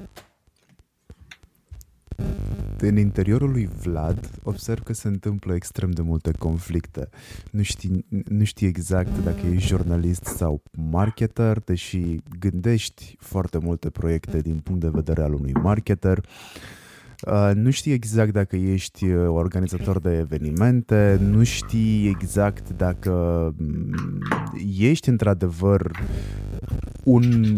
[2.88, 7.10] în interiorul lui Vlad, observ că se întâmplă extrem de multe conflicte.
[7.52, 14.40] Nu știi, nu știi exact dacă ești jurnalist sau marketer, deși gândești foarte multe proiecte
[14.40, 16.18] din punct de vedere al unui marketer.
[16.18, 16.82] Uh,
[17.28, 23.14] Uh, nu știi exact dacă ești uh, organizator de evenimente, nu știi exact dacă
[23.58, 24.20] mm,
[24.80, 25.92] ești într-adevăr
[27.04, 27.56] un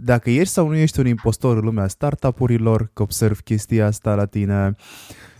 [0.00, 4.26] dacă ești sau nu ești un impostor în lumea startup-urilor, că observ chestia asta la
[4.26, 4.74] tine,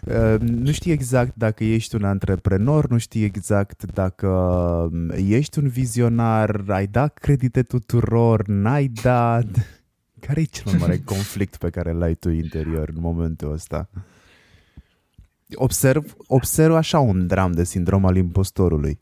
[0.05, 4.29] uh, nu știi exact dacă ești un antreprenor, nu știi exact dacă
[4.93, 9.47] mm, ești un vizionar, ai dat credite tuturor, n-ai dat
[10.27, 13.89] care e cel mai mare conflict pe care l-ai tu interior în momentul ăsta?
[15.55, 18.99] Observ, observ așa un dram de sindrom al impostorului.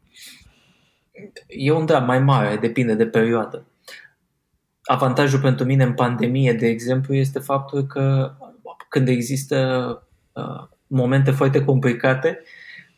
[1.46, 3.64] E un dram mai mare, depinde de perioadă.
[4.86, 8.32] Avantajul pentru mine în pandemie, de exemplu, este faptul că
[8.88, 9.58] când există
[10.32, 12.42] uh, momente foarte complicate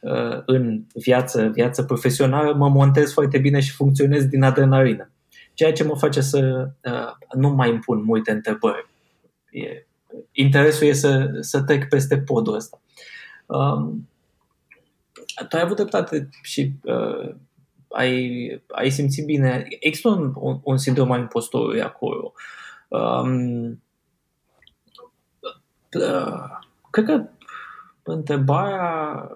[0.00, 5.10] uh, în viață, viață profesională, mă montez foarte bine și funcționez din adrenalină
[5.58, 8.88] ceea ce mă face să uh, nu mai impun multe întrebări.
[9.50, 9.86] E,
[10.32, 12.80] interesul e să, să trec peste podul ăsta.
[13.46, 14.08] Um,
[15.48, 17.34] tu ai avut dreptate și uh,
[17.88, 19.66] ai, ai simțit bine.
[19.80, 22.32] Există un, un, un sindrom al impostorului acolo.
[22.88, 23.82] Um,
[25.92, 26.58] uh,
[26.90, 27.24] cred că
[28.02, 29.30] întrebarea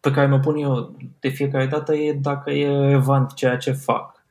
[0.00, 4.24] pe care mă pun eu de fiecare dată e dacă e relevant ceea ce fac.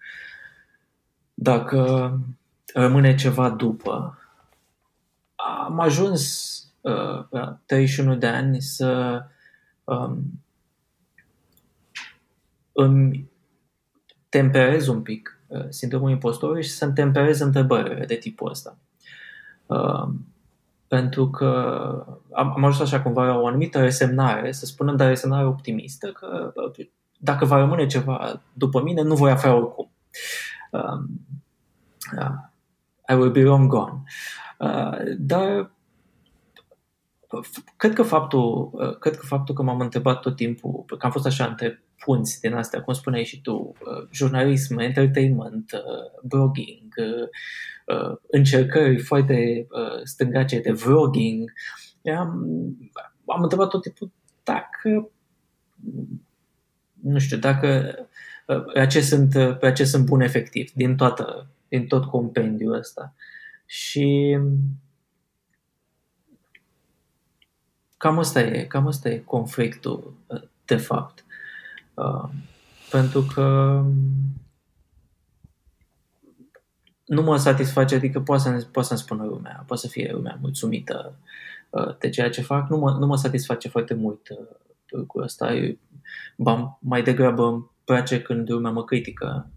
[1.34, 2.12] Dacă
[2.74, 4.18] rămâne ceva după,
[5.36, 9.22] am ajuns uh, la 31 de ani să
[9.84, 10.42] um,
[12.72, 13.30] îmi
[14.30, 18.78] temperez un pic uh, sindromul impostorului și să-mi temperez întrebările de tipul ăsta.
[19.66, 20.08] Uh,
[20.88, 21.48] pentru că
[22.32, 26.54] am, am ajuns așa cumva la o anumită resemnare, să spunem, dar resemnare optimistă, că
[26.56, 26.88] uh,
[27.18, 29.92] dacă va rămâne ceva după mine, nu voi afla oricum.
[30.72, 31.26] Um,
[32.18, 32.36] uh,
[33.10, 34.04] I will be long gone.
[34.58, 35.72] Uh, dar
[37.78, 41.26] cred că faptul, uh, cred că faptul că m-am întrebat tot timpul, că am fost
[41.26, 47.28] așa între punți din astea, cum spuneai și tu, uh, jurnalism, entertainment, uh, blogging, uh,
[47.96, 51.52] uh, încercări foarte uh, stângace de vlogging,
[52.18, 52.50] am,
[53.26, 54.12] am întrebat tot timpul
[54.44, 55.10] dacă
[57.02, 57.96] nu știu, dacă
[58.74, 63.14] pe ce sunt, pe ce sunt bun efectiv din, toată, din tot compendiul ăsta.
[63.66, 64.38] Și
[67.98, 70.14] cam asta e, cam asta e conflictul
[70.66, 71.26] de fapt.
[71.94, 72.30] Uh,
[72.92, 73.84] pentru că
[77.06, 81.16] nu mă satisface, adică poate, să, poate să-mi spună lumea, poate să fie lumea mulțumită
[81.70, 84.48] uh, de ceea ce fac, nu mă, nu mă satisface foarte mult uh,
[84.88, 85.54] lucrul ăsta.
[85.54, 89.50] Eu, mai degrabă place când lumea mă critică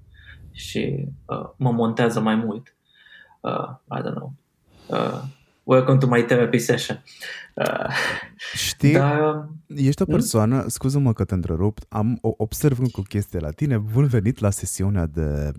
[0.53, 2.75] și uh, mă montează mai mult.
[3.41, 4.33] Uh, I don't know.
[4.87, 5.23] Uh,
[5.65, 7.03] welcome to my therapy session.
[7.55, 7.95] Uh,
[8.55, 10.15] Știi, dar, ești o hmm?
[10.15, 10.69] persoană, hmm?
[10.69, 15.07] scuză-mă că te întrerup, am observ încă o chestie la tine, bun venit la sesiunea
[15.07, 15.53] de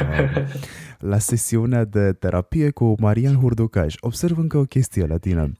[0.00, 0.44] uh,
[0.98, 3.94] la sesiunea de terapie cu Marian Hurducaș.
[4.00, 5.52] Observ încă o chestie la tine.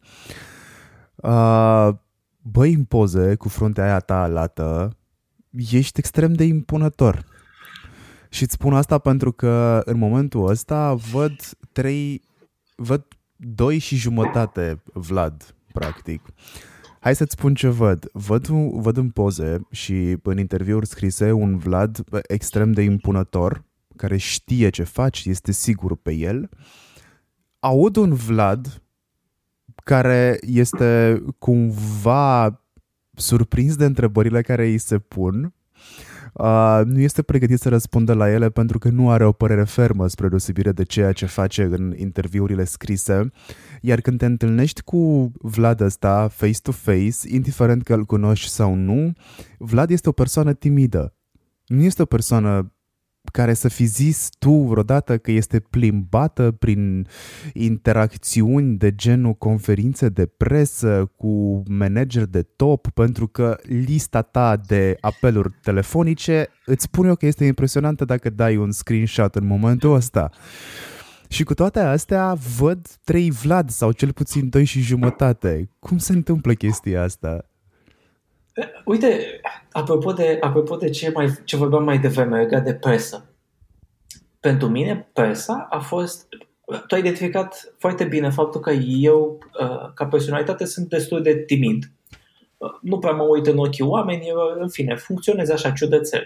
[1.14, 1.88] Uh,
[2.42, 4.96] băi, în poze, cu fruntea aia ta lată,
[5.70, 7.24] ești extrem de impunător.
[8.28, 11.34] Și îți spun asta pentru că în momentul ăsta văd
[11.72, 12.22] trei,
[12.76, 16.22] văd doi și jumătate Vlad, practic.
[17.00, 18.08] Hai să-ți spun ce văd.
[18.12, 23.64] Văd, văd în poze și în interviuri scrise un Vlad extrem de impunător,
[23.96, 26.48] care știe ce faci, este sigur pe el.
[27.58, 28.82] Aud un Vlad
[29.84, 32.60] care este cumva
[33.14, 35.54] surprins de întrebările care îi se pun,
[36.38, 40.06] uh, nu este pregătit să răspundă la ele pentru că nu are o părere fermă
[40.08, 43.30] spre deosebire de ceea ce face în interviurile scrise.
[43.80, 49.12] Iar când te întâlnești cu Vlad ăsta face-to-face, indiferent că îl cunoști sau nu,
[49.58, 51.14] Vlad este o persoană timidă.
[51.66, 52.75] Nu este o persoană
[53.28, 57.06] care să fi zis tu vreodată că este plimbată prin
[57.52, 64.96] interacțiuni de genul conferințe de presă cu manageri de top, pentru că lista ta de
[65.00, 70.30] apeluri telefonice îți spun eu că este impresionantă dacă dai un screenshot în momentul ăsta.
[71.28, 75.70] Și cu toate astea văd trei Vlad sau cel puțin doi și jumătate.
[75.78, 77.44] Cum se întâmplă chestia asta?
[78.84, 79.40] Uite,
[79.72, 83.30] apropo de, apropo de ce, mai, ce vorbeam mai devreme legat de presă.
[84.40, 86.28] Pentru mine, presa a fost...
[86.86, 91.84] Tu ai identificat foarte bine faptul că eu, uh, ca personalitate, sunt destul de timid.
[92.56, 96.22] Uh, nu prea mă uit în ochii oamenilor, în fine, funcționez așa ciudățel.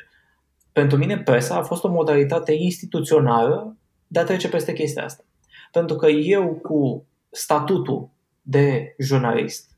[0.72, 5.24] Pentru mine, presa a fost o modalitate instituțională de a trece peste chestia asta.
[5.72, 8.10] Pentru că eu, cu statutul
[8.42, 9.69] de jurnalist,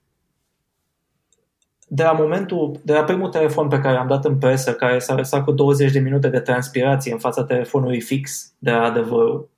[1.95, 5.15] de la momentul, de la primul telefon pe care am dat în presă, care s-a
[5.15, 9.49] lăsat cu 20 de minute de transpirație în fața telefonului fix de la adevărul,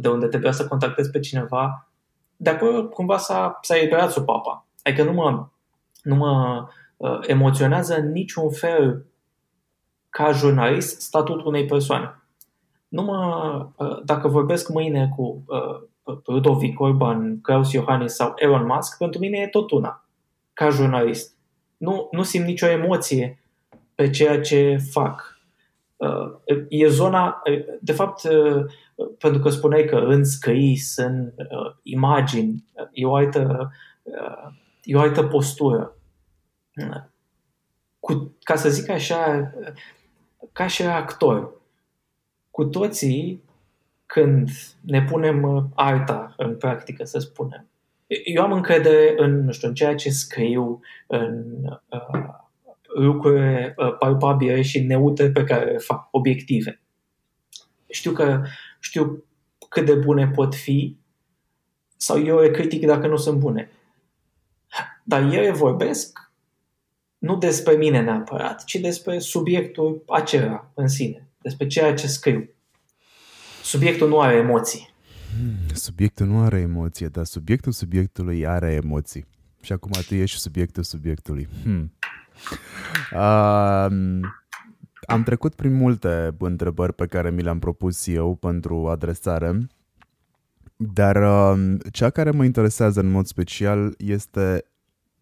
[0.00, 1.88] de unde trebuia să contactez pe cineva,
[2.36, 4.66] de acolo cumva s-a, s-a eliberat supapa.
[4.82, 5.46] Adică nu mă,
[6.02, 6.64] nu mă
[6.96, 9.06] uh, emoționează în niciun fel
[10.10, 12.22] ca jurnalist statutul unei persoane.
[12.88, 18.98] Nu mă, uh, dacă vorbesc mâine cu uh, Ludovic Orban, Klaus Iohannis sau Elon Musk,
[18.98, 20.04] pentru mine e tot una,
[20.52, 21.38] ca jurnalist
[21.80, 23.42] nu, nu simt nicio emoție
[23.94, 25.38] pe ceea ce fac.
[25.96, 28.64] Uh, e zona, uh, de fapt, uh,
[29.18, 31.32] pentru că spuneai că în scris, în
[31.82, 33.72] imagini, e o altă,
[34.82, 35.96] e o altă postură.
[38.00, 39.52] Cu, ca să zic așa,
[40.52, 41.52] ca și actor,
[42.50, 43.44] cu toții,
[44.06, 44.48] când
[44.80, 47.69] ne punem arta în practică, să spunem,
[48.24, 51.44] eu am încredere în, nu știu, în ceea ce scriu, în
[51.90, 52.28] uh,
[52.94, 56.80] lucruri uh, palpabile și neutre pe care le fac, obiective.
[57.88, 58.42] Știu că
[58.80, 59.24] știu
[59.68, 60.96] cât de bune pot fi
[61.96, 63.70] sau eu le critic dacă nu sunt bune.
[65.04, 66.32] Dar ele vorbesc
[67.18, 72.48] nu despre mine neapărat, ci despre subiectul acela în sine, despre ceea ce scriu.
[73.62, 74.89] Subiectul nu are emoții.
[75.36, 79.26] Hmm, subiectul nu are emoție, dar subiectul subiectului are emoții.
[79.62, 81.48] Și acum tu ești subiectul subiectului.
[81.62, 81.92] Hmm.
[83.12, 84.20] Uh,
[85.06, 89.58] am trecut prin multe întrebări pe care mi le-am propus eu pentru adresare,
[90.76, 94.64] dar uh, cea care mă interesează în mod special este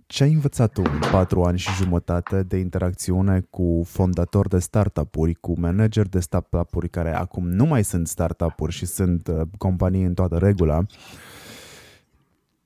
[0.09, 5.35] ce ai învățat tu în patru ani și jumătate de interacțiune cu fondatori de startup-uri,
[5.35, 10.14] cu manageri de startup-uri care acum nu mai sunt startup-uri și sunt uh, companii în
[10.14, 10.81] toată regula?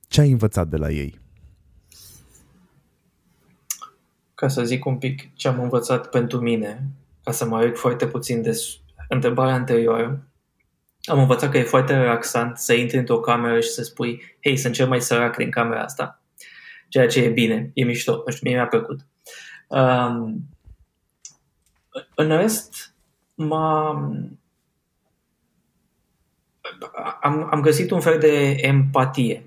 [0.07, 1.19] Ce ai învățat de la ei?
[4.35, 6.89] Ca să zic un pic ce am învățat pentru mine,
[7.23, 8.59] ca să mă aleg foarte puțin de
[9.09, 10.27] întrebarea anterioară,
[11.03, 14.73] am învățat că e foarte relaxant să intri într-o cameră și să spui, hei, sunt
[14.73, 16.22] cel mai sărac din camera asta
[16.93, 19.05] ceea ce e bine, e mișto, nu știu, mie mi-a plăcut.
[19.67, 20.49] Um,
[22.15, 22.95] în rest,
[23.35, 24.39] m-am,
[27.21, 29.45] am, am găsit un fel de empatie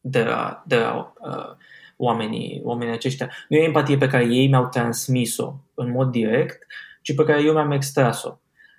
[0.00, 1.56] de la, de la uh,
[1.96, 3.30] oamenii, oamenii aceștia.
[3.48, 6.66] Nu e empatie pe care ei mi-au transmis-o în mod direct,
[7.02, 8.38] ci pe care eu mi-am extras-o.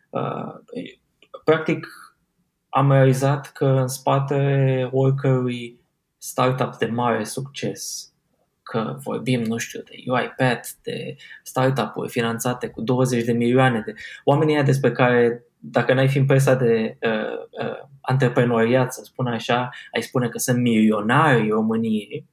[0.09, 0.55] Uh,
[1.43, 1.87] practic,
[2.69, 5.78] am realizat că în spatele oricărui
[6.19, 8.13] startup de mare succes,
[8.63, 14.63] că vorbim, nu știu, de UiPath, de startup-uri finanțate cu 20 de milioane de oamenii
[14.63, 20.01] despre care, dacă n-ai fi în presa de uh, uh, antreprenoriat, să spun așa, ai
[20.01, 22.27] spune că sunt milionari României,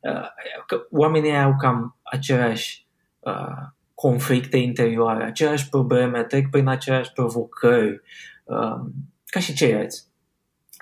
[0.00, 0.28] uh,
[0.66, 2.86] că oamenii au cam aceleași
[3.18, 8.00] uh, conflicte interioare, aceleași probleme, trec prin aceleași provocări,
[8.44, 8.80] uh,
[9.26, 10.06] ca și ceilalți.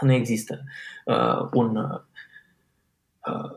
[0.00, 0.64] Nu există
[1.04, 2.02] uh, un uh, Uh,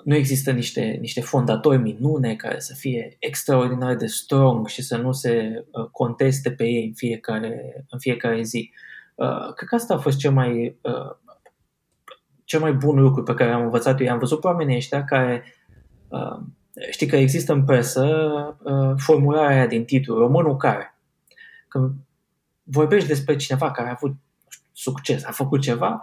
[0.04, 5.12] nu există niște, niște fondatori minune care să fie extraordinar de strong și să nu
[5.12, 8.72] se uh, conteste pe ei în fiecare, în fiecare zi.
[9.16, 10.80] Uh, cred că asta a fost cel mai,
[12.44, 14.12] cel mai bun lucru pe care am învățat eu.
[14.12, 15.44] Am văzut pe oamenii ăștia care
[16.90, 18.08] știi că există în presă
[18.98, 20.98] formularea aia din titlu, românul care.
[21.68, 21.92] Când
[22.64, 24.16] vorbești despre cineva care a avut
[24.74, 26.00] succes, a făcut ceva,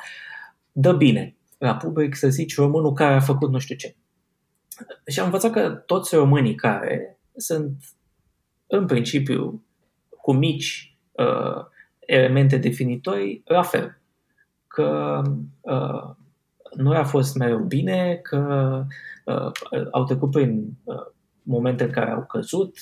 [0.73, 3.97] dă bine la public să zici românul care a făcut nu știu ce.
[5.07, 7.77] Și am învățat că toți românii care sunt
[8.67, 9.65] în principiu
[10.09, 11.65] cu mici uh,
[11.99, 14.01] elemente definitorii, la fel.
[14.67, 15.23] Că
[15.61, 16.15] uh,
[16.77, 18.85] nu a fost mereu bine, că
[19.25, 19.51] uh,
[19.91, 21.07] au trecut prin uh,
[21.43, 22.79] momente în care au căzut,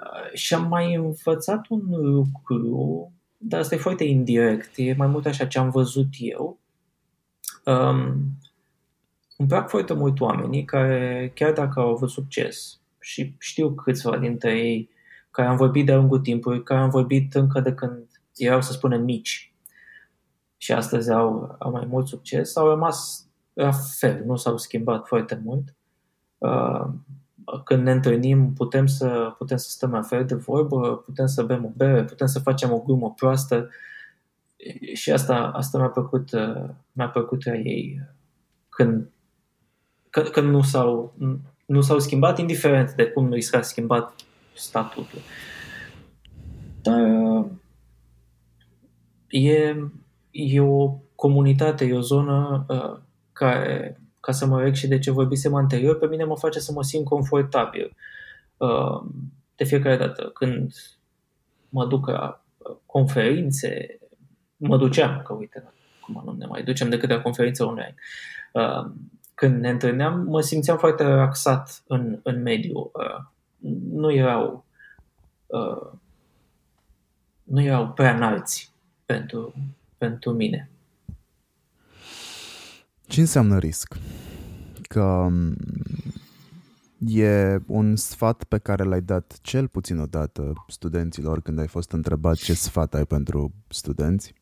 [0.00, 5.26] Uh, și am mai învățat un lucru, dar asta e foarte indirect, e mai mult
[5.26, 6.58] așa ce am văzut eu.
[7.64, 8.38] Um,
[9.36, 14.58] îmi plac foarte mult oamenii care, chiar dacă au avut succes, și știu câțiva dintre
[14.58, 14.90] ei
[15.30, 18.06] care am vorbit de-a lungul timpului, care am vorbit încă de când
[18.36, 19.54] erau, să spunem, mici
[20.56, 25.40] și astăzi au, au mai mult succes, au rămas la fel, nu s-au schimbat foarte
[25.44, 25.74] mult.
[26.38, 26.86] Uh,
[27.64, 31.64] când ne întâlnim, putem să, putem să stăm la fel de vorbă, putem să bem
[31.64, 33.68] o bere, putem să facem o glumă proastă
[34.94, 38.00] și asta, asta mi-a plăcut, uh, mi-a plăcut la ei
[38.68, 39.10] când,
[40.10, 41.14] când, când nu, s-au,
[41.66, 44.14] nu s-au schimbat, indiferent de cum nu s-a schimbat
[44.54, 45.18] statutul.
[46.82, 47.46] Dar uh,
[49.28, 49.76] e,
[50.30, 52.98] e o comunitate, e o zonă uh,
[53.32, 56.72] care, ca să mă reg și de ce vorbisem anterior, pe mine mă face să
[56.72, 57.96] mă simt confortabil.
[58.56, 59.02] Uh,
[59.56, 60.72] de fiecare dată când
[61.68, 63.99] mă duc la uh, conferințe,
[64.60, 67.94] mă duceam, că uite, acum nu ne mai ducem decât la conferințe online.
[68.52, 68.90] Uh,
[69.34, 72.78] când ne întâlneam, mă simțeam foarte relaxat în, în mediu.
[72.78, 73.24] Uh,
[73.92, 74.64] nu erau
[75.46, 75.92] uh,
[77.50, 78.72] nu erau prea înalți
[79.06, 79.54] pentru,
[79.98, 80.70] pentru mine.
[83.06, 83.96] Ce înseamnă risc?
[84.82, 85.56] Că um,
[87.06, 92.36] e un sfat pe care l-ai dat cel puțin odată studenților când ai fost întrebat
[92.36, 94.34] ce sfat ai pentru studenți.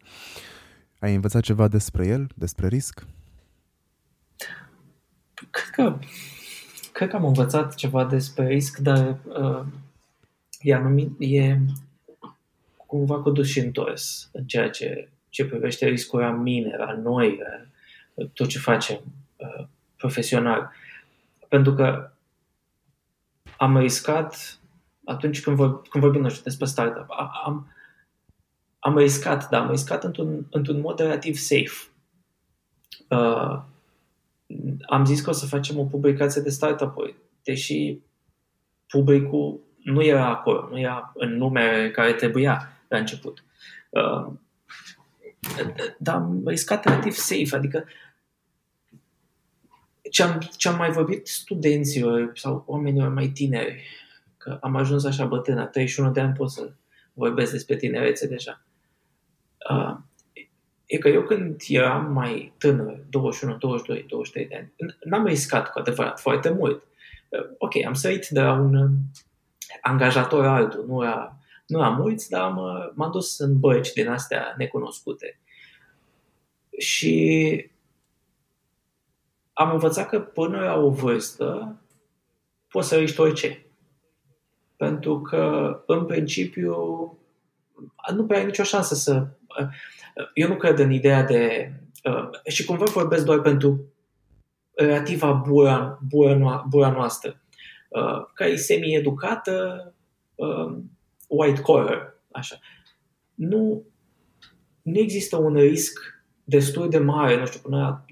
[0.98, 3.06] Ai învățat ceva despre el, despre risc?
[5.50, 5.98] Cred că,
[6.92, 9.64] cred că am învățat ceva despre risc, dar uh,
[10.60, 11.58] e, anumit, e
[12.76, 17.38] cumva cu dus și întors în ceea ce, ce privește riscul la mine, la noi,
[18.14, 19.00] la tot ce facem
[19.36, 20.70] uh, profesional.
[21.48, 22.10] Pentru că
[23.58, 24.58] am riscat
[25.04, 27.06] atunci când, vor, când vorbim, nu știu, despre startup,
[27.44, 27.72] am,
[28.78, 31.90] am riscat, dar am riscat într-un, într-un mod relativ safe.
[33.08, 33.62] Uh,
[34.86, 37.98] am zis că o să facem o publicație de startup-uri, deși
[38.86, 43.44] publicul nu era acolo, nu era în numere care trebuia la început.
[43.88, 44.32] Uh,
[45.98, 47.84] dar am riscat relativ safe, adică
[50.10, 53.82] ce am, ce am mai vorbit studenților sau oamenilor mai tineri,
[54.36, 56.70] că am ajuns așa bătrân, la 31 de ani pot să
[57.12, 58.62] vorbesc despre tinerețe deja.
[59.70, 59.96] Uh,
[60.86, 65.78] e că eu când eram mai tânăr, 21, 22, 23 de ani, n-am riscat cu
[65.78, 66.82] adevărat foarte mult.
[67.28, 68.96] Uh, ok, am sărit de la un
[69.80, 71.36] angajator altul, nu la,
[71.66, 72.60] nu la mulți, dar am,
[72.94, 75.38] m-am dus în băci din astea necunoscute.
[76.78, 77.70] Și
[79.58, 81.76] am învățat că până la o vârstă
[82.68, 83.66] poți să riști orice.
[84.76, 86.74] Pentru că, în principiu,
[88.14, 89.26] nu prea ai nicio șansă să...
[90.34, 91.72] Eu nu cred în ideea de...
[92.46, 93.92] Și cumva vorbesc doar pentru
[94.74, 97.40] relativa bura, bura, bura noastră,
[98.34, 99.92] care e semi-educată,
[101.26, 102.58] white collar, așa.
[103.34, 103.86] Nu,
[104.82, 106.17] nu există un risc
[106.48, 108.04] destul de mare, nu știu, până la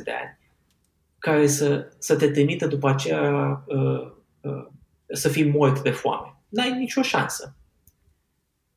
[0.00, 0.38] 25-26 de ani,
[1.18, 4.66] care să, să te trimită după aceea uh, uh,
[5.06, 6.36] să fii mort de foame.
[6.48, 7.56] N-ai nicio șansă.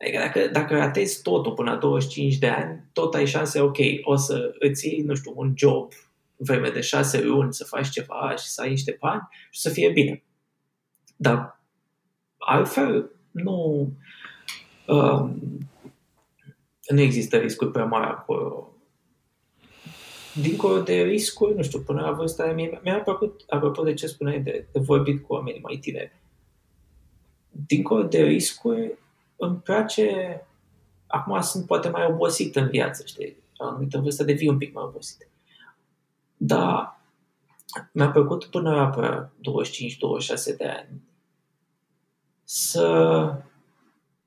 [0.01, 4.15] Adică dacă, dacă ratezi totul până la 25 de ani, tot ai șanse, ok, o
[4.15, 5.91] să îți iei, nu știu, un job
[6.35, 9.91] vreme de șase luni, să faci ceva și să ai niște bani și să fie
[9.91, 10.23] bine.
[11.15, 11.61] Dar
[12.37, 13.89] altfel nu...
[14.87, 15.41] Um,
[16.93, 18.69] nu există riscuri prea mari acolo.
[20.41, 24.07] Dincolo de riscuri, nu știu, până la vârsta aia, mi-a, mi-a plăcut, apropo de ce
[24.07, 26.21] spuneai de, de vorbit cu oameni mai tineri,
[27.49, 28.97] dincolo de riscuri,
[29.35, 30.41] îmi place,
[31.07, 34.83] acum sunt poate mai obosit în viață, știi, la anumită vârstă devii un pic mai
[34.83, 35.29] obosit.
[36.37, 36.99] Dar
[37.91, 39.29] mi-a plăcut până la
[40.53, 41.01] 25-26 de ani
[42.43, 43.43] să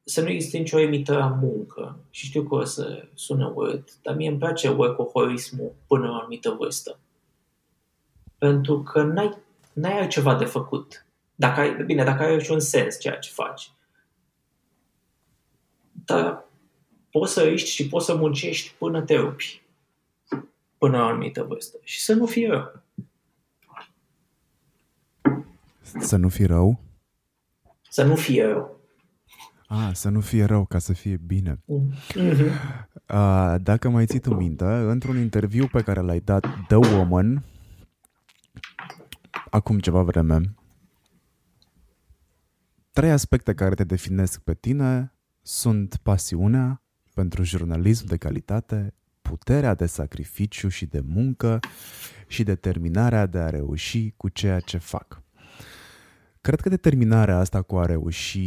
[0.09, 1.99] să nu existe nicio emită la muncă.
[2.11, 6.19] Și știu că o să sună urât, dar mie îmi place workaholismul până la o
[6.19, 6.99] anumită vârstă.
[8.39, 9.37] Pentru că n-ai,
[9.73, 11.07] n-ai altceva de făcut.
[11.35, 13.73] Dacă ai, bine, dacă ai și un sens ceea ce faci.
[15.93, 16.45] Dar
[17.11, 19.63] poți să riști și poți să muncești până te rupi.
[20.79, 21.79] Până la o anumită vârstă.
[21.83, 22.83] Și să nu fie rău.
[25.99, 26.81] Să nu fie rău?
[27.89, 28.78] Să nu fie rău.
[29.71, 31.55] Ah, să nu fie rău, ca să fie bine.
[31.55, 32.51] Mm-hmm.
[33.09, 37.45] Uh, dacă mai ții tu minte, într-un interviu pe care l-ai dat The Woman,
[39.51, 40.55] acum ceva vreme,
[42.99, 45.13] Trei aspecte care te definesc pe tine
[45.43, 46.83] sunt pasiunea
[47.15, 51.61] pentru jurnalism de calitate, puterea de sacrificiu și de muncă
[52.27, 55.23] și determinarea de a reuși cu ceea ce fac.
[56.49, 58.39] Cred că determinarea asta cu a reuși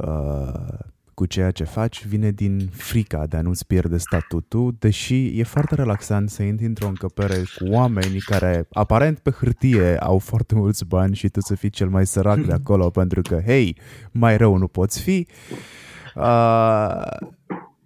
[0.00, 0.78] uh,
[1.14, 5.74] cu ceea ce faci vine din frica de a nu-ți pierde statutul, deși e foarte
[5.74, 11.14] relaxant să intri într-o încăpere cu oameni care aparent pe hârtie au foarte mulți bani
[11.14, 13.76] și tu să fii cel mai sărac de acolo pentru că, hei,
[14.10, 15.26] mai rău nu poți fi.
[16.14, 17.02] Uh,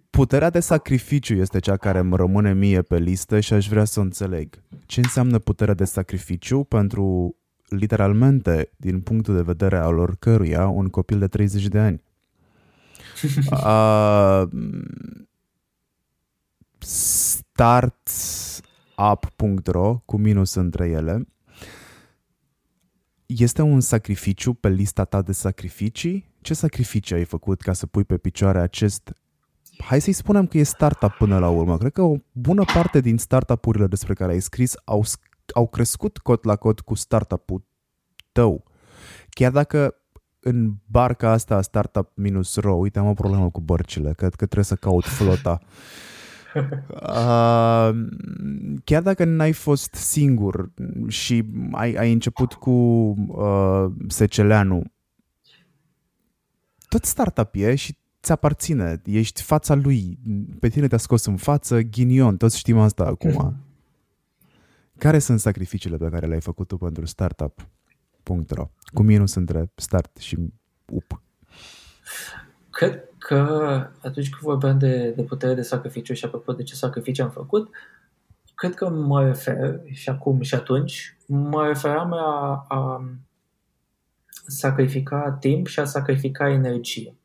[0.09, 3.99] puterea de sacrificiu este cea care îmi rămâne mie pe listă și aș vrea să
[3.99, 4.63] o înțeleg.
[4.85, 7.35] Ce înseamnă puterea de sacrificiu pentru
[7.75, 12.03] literalmente, din punctul de vedere al oricăruia, un copil de 30 de ani?
[13.51, 14.43] uh,
[18.95, 21.27] startup.ro cu minus între ele
[23.25, 26.31] este un sacrificiu pe lista ta de sacrificii?
[26.41, 29.13] Ce sacrificii ai făcut ca să pui pe picioare acest
[29.77, 31.77] hai să-i spunem că e startup până la urmă.
[31.77, 35.03] Cred că o bună parte din startup-urile despre care ai scris au,
[35.53, 37.63] au crescut cot la cot cu startup-ul
[38.31, 38.63] tău.
[39.29, 39.95] Chiar dacă
[40.39, 44.63] în barca asta startup minus ro, uite, am o problemă cu bărcile, cred că trebuie
[44.63, 45.59] să caut flota.
[46.55, 47.89] Uh,
[48.89, 50.71] chiar dacă n-ai fost singur
[51.07, 54.83] și ai, ai început cu uh, Seceleanu,
[56.87, 60.19] tot startup e și ți aparține, ești fața lui,
[60.59, 63.55] pe tine te-a scos în față, ghinion, toți știm asta acum.
[65.03, 67.67] Care sunt sacrificiile pe care le-ai făcut tu pentru startup?
[68.23, 70.37] Punct.ro Cu minus între start și
[70.91, 71.21] up.
[72.69, 73.37] Cred că
[74.01, 77.69] atunci când vorbeam de, de putere de sacrificiu și apropo de ce sacrificiu am făcut,
[78.55, 83.09] cred că mă refer, și acum și atunci, mă referam la a
[84.47, 87.15] sacrifica timp și a sacrifica energie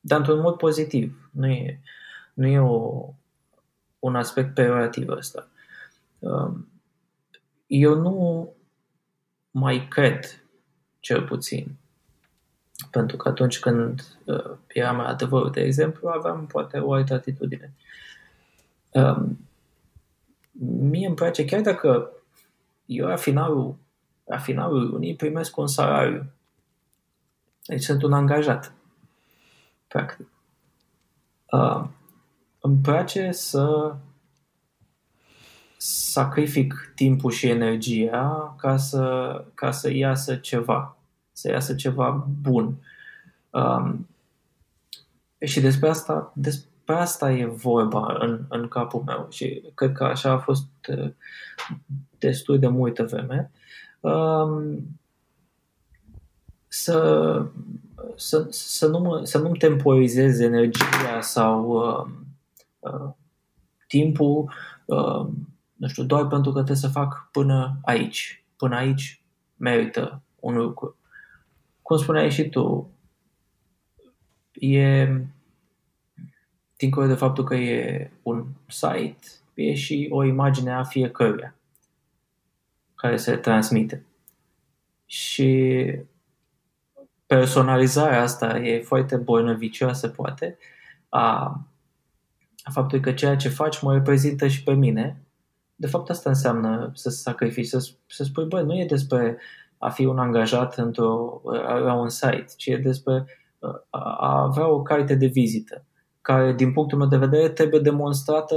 [0.00, 1.30] dar într-un mod pozitiv.
[1.32, 1.80] Nu e,
[2.34, 3.08] nu e o,
[3.98, 5.48] un aspect peorativ ăsta.
[6.18, 6.68] Um,
[7.70, 8.48] eu nu
[9.50, 10.44] mai cred,
[11.00, 11.76] cel puțin,
[12.90, 17.74] pentru că atunci când uh, eram adevărul, de exemplu, aveam poate o altă atitudine.
[18.92, 19.38] Um,
[20.68, 22.10] mie îmi place, chiar dacă
[22.86, 23.76] eu la finalul,
[24.24, 26.24] la finalul lunii primesc un salariu.
[27.66, 28.72] Deci sunt un angajat
[29.88, 30.26] practic.
[31.50, 31.84] Uh,
[32.60, 33.96] îmi place să
[35.82, 40.96] sacrific timpul și energia ca să, ca să iasă ceva,
[41.32, 42.74] să iasă ceva bun.
[43.50, 44.08] Um,
[45.40, 50.30] și despre asta, despre asta e vorba în, în capul meu și cred că așa
[50.30, 51.10] a fost uh,
[52.18, 53.50] destul de multă vreme.
[54.00, 54.98] Um,
[56.68, 57.42] să
[58.16, 62.06] să, să, nu mă, să nu-mi temporizez energia sau uh,
[62.78, 63.10] uh,
[63.86, 64.52] timpul,
[64.84, 65.26] uh,
[65.80, 68.44] nu știu, doar pentru că trebuie să fac până aici.
[68.56, 69.22] Până aici
[69.56, 70.96] merită un lucru.
[71.82, 72.90] Cum spuneai și tu,
[74.52, 75.08] e
[76.76, 81.54] dincolo de faptul că e un site, e și o imagine a fiecăruia
[82.94, 84.04] care se transmite.
[85.06, 85.84] Și
[87.26, 90.58] personalizarea asta e foarte bolnăvicioasă, poate,
[91.08, 91.44] a,
[92.62, 95.20] a faptului că ceea ce faci mă reprezintă și pe mine.
[95.80, 99.38] De fapt, asta înseamnă să sacrifici, să, să spui, băi, nu e despre
[99.78, 101.40] a fi un angajat într-o,
[101.82, 103.24] la un site, ci e despre
[103.90, 105.84] a avea o carte de vizită,
[106.20, 108.56] care, din punctul meu de vedere, trebuie demonstrată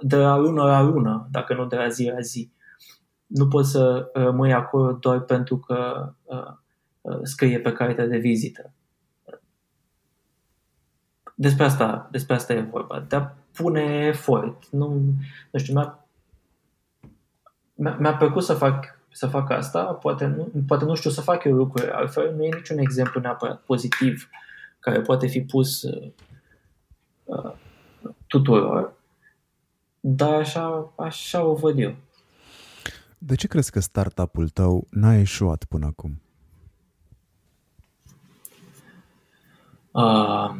[0.00, 2.52] de la lună la lună, dacă nu de la zi la zi.
[3.26, 6.12] Nu poți să rămâi acolo doar pentru că
[7.02, 8.72] Uh, scrie pe cartea de vizită.
[11.34, 13.00] Despre asta, despre asta e vorba.
[13.00, 14.70] De a pune efort.
[14.70, 15.02] Nu,
[15.50, 15.98] nu știu, mi-a,
[17.98, 21.54] mi-a plăcut să fac, să fac asta, poate nu, poate nu știu să fac eu
[21.54, 24.28] lucruri altfel, nu e niciun exemplu neapărat pozitiv
[24.80, 26.10] care poate fi pus uh,
[27.24, 27.52] uh,
[28.26, 28.92] tuturor,
[30.00, 31.94] dar așa, așa o văd eu.
[33.18, 36.20] De ce crezi că startup-ul tău n-a ieșuat până acum?
[39.90, 40.54] Uh,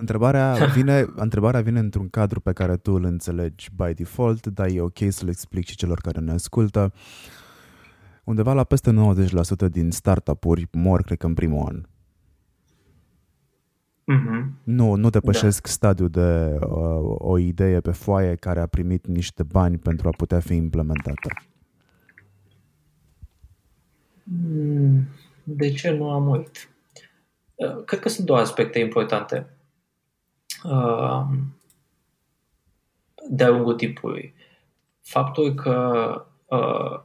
[0.00, 4.80] Întrebarea vine, întrebarea vine într-un cadru pe care tu îl înțelegi by default, dar e
[4.80, 6.92] ok să-l explic și celor care ne ascultă.
[8.24, 9.14] Undeva la peste
[9.66, 11.82] 90% din startup-uri mor, cred că în primul an.
[14.12, 14.44] Mm-hmm.
[14.62, 15.70] Nu, nu depășesc da.
[15.70, 20.40] stadiul de uh, o idee pe foaie care a primit niște bani pentru a putea
[20.40, 21.28] fi implementată.
[24.24, 25.06] Mm,
[25.42, 26.70] de ce nu am uit?
[27.54, 29.46] Uh, cred că sunt două aspecte importante
[30.64, 31.22] uh,
[33.28, 34.34] de-a lungul timpului.
[35.00, 36.10] Faptul că
[36.46, 37.00] uh,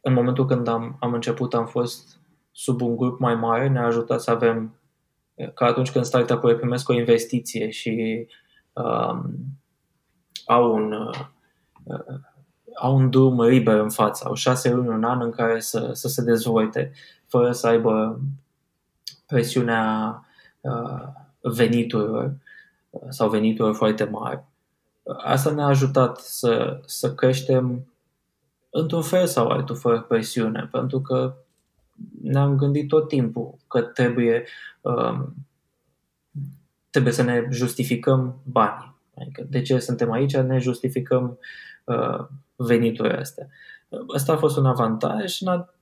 [0.00, 2.18] în momentul când am, am început am fost
[2.50, 4.74] sub un grup mai mare, ne-a ajutat să avem
[5.54, 8.26] ca atunci când startup-urile primesc o investiție și
[8.72, 9.34] um,
[10.46, 12.20] au un uh,
[12.74, 16.08] au un drum liber în față, au șase luni, un an în care să, să
[16.08, 16.92] se dezvolte,
[17.26, 18.20] fără să aibă
[19.26, 20.20] presiunea
[20.60, 21.08] uh,
[21.40, 22.32] veniturilor
[22.90, 24.44] uh, sau veniturilor foarte mari.
[25.16, 27.86] Asta ne-a ajutat să, să creștem
[28.70, 31.34] într-un fel sau altul, fără presiune, pentru că
[32.22, 34.44] ne-am gândit tot timpul că trebuie,
[34.80, 35.34] um,
[36.90, 38.98] trebuie să ne justificăm banii.
[39.16, 41.38] Adică de ce suntem aici, ne justificăm
[41.84, 42.26] uh,
[42.56, 43.48] veniturile astea.
[44.14, 45.40] Asta a fost un avantaj.
[45.40, 45.74] În a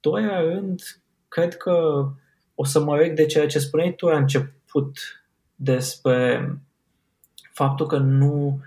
[0.00, 0.82] doilea rând,
[1.28, 2.06] cred că
[2.54, 4.59] o să mă reg de ceea ce spuneai tu la început
[5.54, 6.54] despre
[7.52, 8.60] faptul că nu,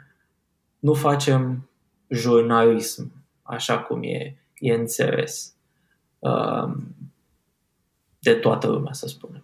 [0.79, 1.69] nu facem
[2.07, 3.11] jurnalism
[3.43, 5.55] așa cum e, e înțeles
[6.19, 6.95] um,
[8.19, 9.43] de toată lumea, să spunem.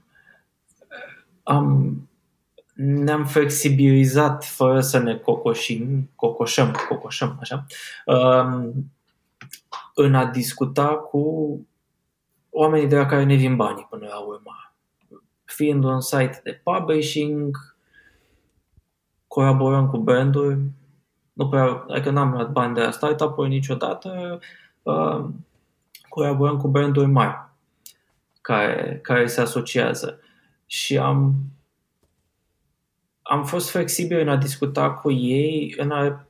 [1.43, 1.97] Am,
[2.75, 7.65] ne-am flexibilizat fără să ne cocoșim, cocoșăm, cocoșăm, așa,
[8.05, 8.91] um,
[9.95, 11.21] în a discuta cu
[12.49, 14.68] oamenii de la care ne vin banii până la urmă.
[15.49, 17.75] Fiind un site de publishing,
[19.27, 20.59] colaborăm cu branduri,
[21.33, 24.39] nu prea, adică n-am luat bani de la startup-uri niciodată,
[24.83, 25.25] uh,
[26.09, 27.47] colaborăm cu branduri mari
[28.41, 30.19] care, care se asociază.
[30.65, 31.35] Și am
[33.29, 36.25] am fost flexibil în a discuta cu ei, în a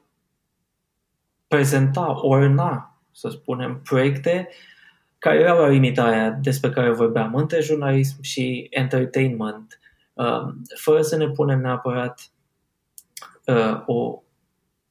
[1.47, 4.49] prezenta, orna, să spunem, proiecte
[5.20, 9.80] care erau la limita aia despre care vorbeam, între jurnalism și entertainment,
[10.13, 12.32] um, fără să ne punem neapărat
[13.45, 14.22] uh, o,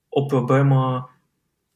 [0.09, 1.11] o problemă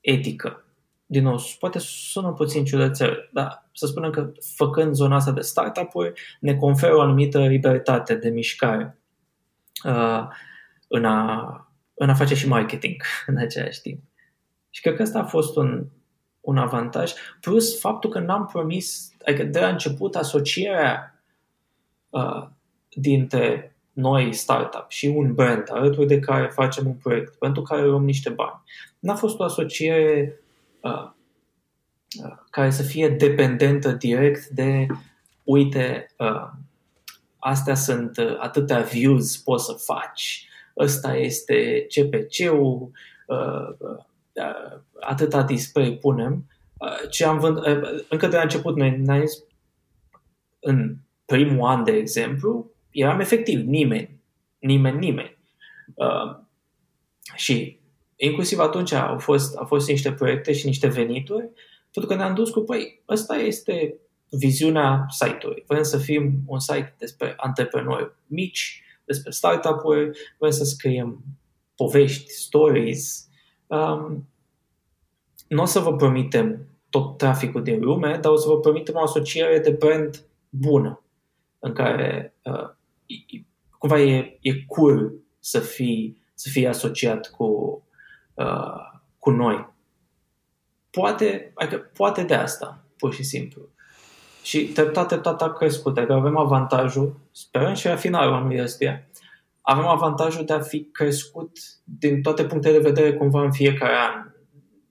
[0.00, 0.64] etică.
[1.07, 6.12] Din nou, poate sună puțin ciudățel, dar să spunem că făcând zona asta de startup-uri,
[6.40, 8.98] ne conferă o anumită libertate de mișcare
[9.84, 10.28] uh,
[10.88, 14.03] în, a, în a face și marketing în același timp.
[14.70, 15.86] Și cred că asta a fost un,
[16.43, 21.22] un avantaj, plus faptul că n-am promis, adică de la început asocierea
[22.11, 22.47] uh,
[22.88, 28.05] dintre noi startup și un brand alături de care facem un proiect pentru care luăm
[28.05, 28.62] niște bani.
[28.99, 30.40] N-a fost o asociere
[30.80, 31.11] uh,
[32.24, 34.86] uh, care să fie dependentă direct de
[35.43, 36.51] uite, uh,
[37.38, 42.90] astea sunt uh, atâtea views poți să faci, ăsta este CPC-ul,
[43.26, 44.05] uh, uh,
[45.00, 46.46] atâta display punem.
[47.10, 47.58] Ce am vând,
[48.08, 49.24] încă de la început noi ne
[50.60, 54.20] în primul an, de exemplu, eram efectiv nimeni,
[54.58, 55.36] nimeni, nimeni.
[57.34, 57.80] și
[58.16, 61.48] inclusiv atunci au fost, au fost niște proiecte și niște venituri,
[61.92, 63.94] pentru că ne-am dus cu, păi, ăsta este
[64.30, 65.64] viziunea site-ului.
[65.66, 71.24] Vrem să fim un site despre antreprenori mici, despre startup-uri, vrem să scriem
[71.76, 73.28] povești, stories.
[73.72, 74.28] Um,
[75.48, 79.02] nu o să vă promitem tot traficul din lume, dar o să vă promitem o
[79.02, 81.02] asociere de brand bună,
[81.58, 82.70] în care uh,
[83.78, 87.44] cumva e, e cool să fii, să fii asociat cu,
[88.34, 89.70] uh, cu noi.
[90.90, 93.62] Poate, adică, poate de asta, pur și simplu.
[94.42, 95.98] Și treptat, treptat a crescut.
[95.98, 99.08] Adică avem avantajul, sperăm și la finalul anului ăstuia,
[99.62, 104.30] avem avantajul de a fi crescut din toate punctele de vedere cumva în fiecare an.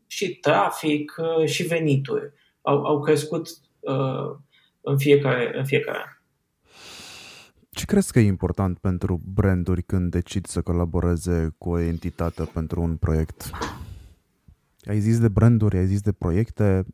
[0.07, 3.47] Și trafic uh, și venituri au, au crescut
[3.79, 4.37] uh,
[4.81, 6.09] în, fiecare, în fiecare an.
[7.69, 12.81] Ce crezi că e important pentru branduri când decid să colaboreze cu o entitate pentru
[12.81, 13.49] un proiect?
[14.85, 16.85] Ai zis de branduri, ai zis de proiecte.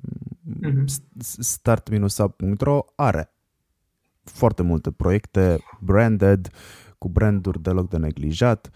[0.64, 0.84] Mm-hmm.
[1.20, 3.32] Start-up.ro are
[4.24, 6.50] foarte multe proiecte branded,
[6.98, 8.72] cu branduri deloc de neglijat.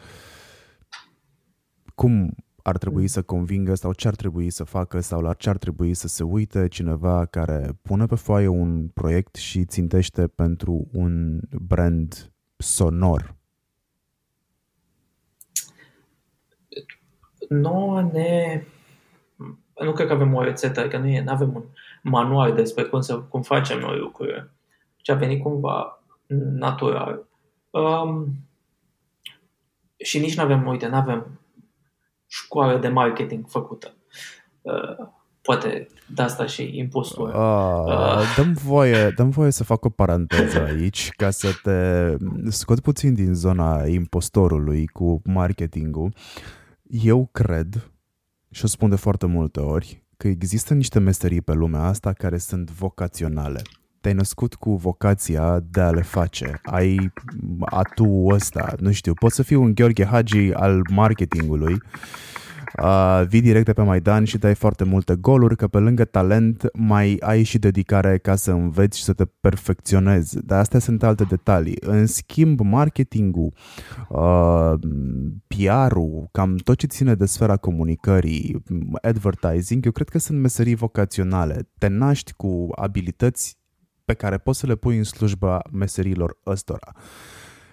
[1.96, 5.58] Cum ar trebui să convingă sau ce ar trebui să facă sau la ce ar
[5.58, 11.40] trebui să se uite cineva care pune pe foaie un proiect și țintește pentru un
[11.52, 13.36] brand sonor?
[17.50, 18.64] Nu ne
[19.84, 21.64] nu cred că avem o rețetă, adică nu e, avem un
[22.02, 24.52] manual despre cum, să, cum facem noi lucrurile.
[24.98, 26.04] Ce a venit cumva
[26.54, 27.26] natural.
[27.72, 28.28] Um,
[29.98, 31.40] și nici nu avem, uite, nu avem
[32.28, 33.94] școală de marketing făcută.
[34.62, 35.08] Uh,
[35.42, 37.38] poate de asta și impostură.
[37.38, 38.36] Uh, uh.
[38.36, 42.16] Dăm, voie, dăm voie să fac o paranteză aici ca să te
[42.50, 46.14] scot puțin din zona impostorului cu marketingul.
[46.84, 47.92] Eu cred,
[48.50, 52.38] și o spun de foarte multe ori, că există niște meserii pe lumea asta care
[52.38, 53.62] sunt vocaționale
[54.02, 56.60] te-ai născut cu vocația de a le face.
[56.64, 57.12] Ai
[57.60, 61.82] atu ăsta, nu știu, poți să fii un Gheorghe Hagi al marketingului,
[62.82, 66.70] uh, vii direct de pe Maidan și dai foarte multe goluri, că pe lângă talent
[66.74, 70.46] mai ai și dedicare ca să înveți și să te perfecționezi.
[70.46, 71.78] Dar astea sunt alte detalii.
[71.80, 73.54] În schimb, marketingul,
[74.10, 74.74] uh,
[75.48, 78.64] PR-ul, cam tot ce ține de sfera comunicării,
[79.02, 81.70] advertising, eu cred că sunt meserii vocaționale.
[81.78, 83.60] Te naști cu abilități
[84.12, 86.92] pe care poți să le pui în slujba meserilor ăstora.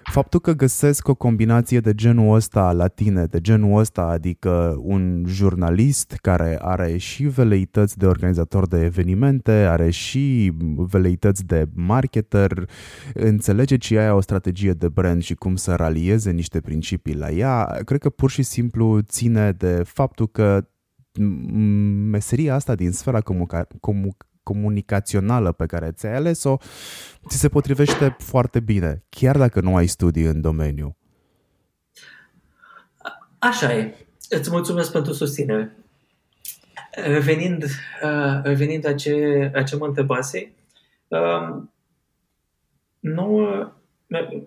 [0.02, 5.24] Faptul că găsesc o combinație de genul ăsta la tine, de genul ăsta, adică un
[5.26, 12.70] jurnalist care are și veleități de organizator de evenimente, are și veleități de marketer,
[13.14, 17.64] înțelege ce aia o strategie de brand și cum să ralieze niște principii la ea,
[17.84, 20.68] cred că pur și simplu ține de faptul că
[22.10, 24.16] meseria asta din sfera comunica- comu-
[24.48, 26.56] comunicațională pe care ți-ai ales-o,
[27.28, 30.96] ți se potrivește foarte bine, chiar dacă nu ai studii în domeniu.
[33.38, 33.94] Așa e.
[34.28, 35.76] Îți mulțumesc pentru susținere.
[36.90, 37.62] Revenind,
[38.02, 39.14] uh, revenind la ce,
[39.54, 40.52] la ce mă întrebase,
[41.08, 41.62] uh,
[43.00, 43.72] nouă,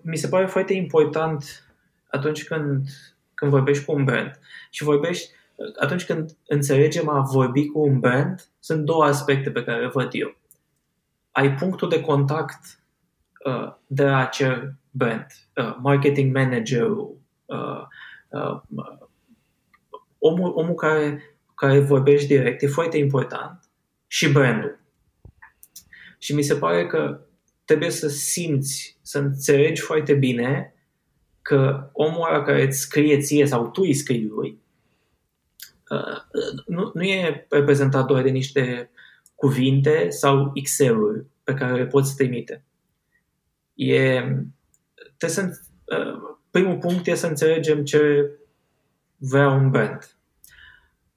[0.02, 1.44] mi se pare foarte important
[2.10, 2.86] atunci când,
[3.34, 4.38] când vorbești cu un brand
[4.70, 5.30] și vorbești
[5.80, 10.08] atunci când înțelegem a vorbi cu un brand, sunt două aspecte pe care le văd
[10.12, 10.36] eu.
[11.30, 12.80] Ai punctul de contact
[13.44, 17.82] uh, de la acel brand, uh, marketing managerul, uh,
[18.28, 18.60] uh,
[20.18, 21.22] omul, omul care,
[21.54, 23.70] care vorbești direct, e foarte important,
[24.06, 24.80] și brandul.
[26.18, 27.20] Și mi se pare că
[27.64, 30.74] trebuie să simți, să înțelegi foarte bine
[31.42, 34.61] că omul ăla care îți scrie ție sau tu îi scrii lui, Uh,
[36.66, 38.90] nu, nu e reprezentat doar de niște
[39.34, 42.64] cuvinte sau Excel-uri pe care le poți trimite.
[43.74, 44.22] E,
[45.16, 45.50] să,
[45.84, 48.30] uh, primul punct e să înțelegem ce
[49.16, 50.16] vrea un brand.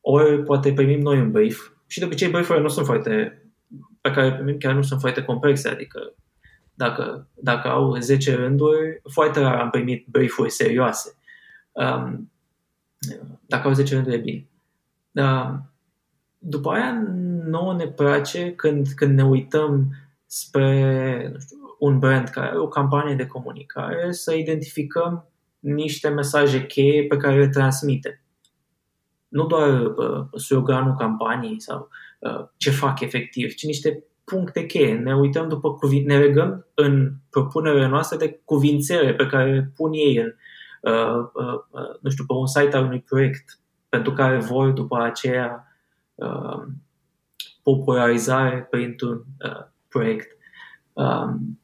[0.02, 3.40] Ori poate primim noi un brief și de obicei brief nu sunt foarte
[4.02, 6.14] pe care primim chiar nu sunt foarte complexe, adică
[6.74, 11.18] dacă, dacă au 10 rânduri, foarte rar am primit brief-uri serioase.
[11.72, 12.32] Um,
[13.46, 14.48] dacă au 10 rânduri e bine.
[15.16, 15.62] Da.
[16.38, 17.04] După aia,
[17.46, 19.96] nouă ne place când, când ne uităm
[20.26, 26.66] spre nu știu, un brand care are o campanie de comunicare să identificăm niște mesaje
[26.66, 28.24] cheie pe care le transmite.
[29.28, 31.90] Nu doar uh, sloganul campaniei sau
[32.20, 34.94] uh, ce fac efectiv, ci niște puncte cheie.
[34.94, 39.94] Ne uităm după cuvinte, ne regăm în propunerea noastră de cuvințele pe care le pun
[39.94, 40.34] ei în,
[40.92, 43.60] uh, uh, uh, nu știu, pe un site al unui proiect
[43.96, 45.68] pentru care vor după aceea
[46.16, 46.64] uh,
[47.64, 50.38] popularizare printr-un uh, proiect.
[50.94, 51.60] Um,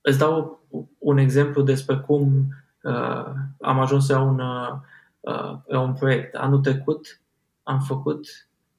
[0.00, 0.66] îți dau
[0.98, 2.48] un exemplu despre cum
[2.82, 3.24] uh,
[3.60, 6.34] am ajuns la un, uh, la un proiect.
[6.34, 7.20] Anul trecut
[7.62, 8.26] am făcut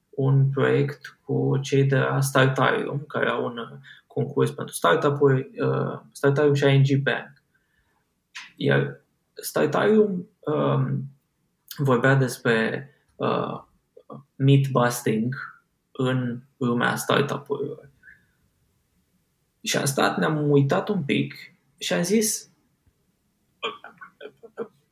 [0.10, 3.58] un proiect cu cei de la Startarium, care au un
[4.08, 7.44] concurs pentru startup-uri, uh, Startarium și ING Bank.
[8.56, 9.02] Iar
[9.34, 11.04] Startarium um,
[11.78, 13.64] vorbea despre uh,
[14.36, 15.36] meat busting
[15.92, 17.90] în lumea startup-urilor.
[19.62, 21.36] Și am stat, ne-am uitat un pic
[21.78, 22.54] și am zis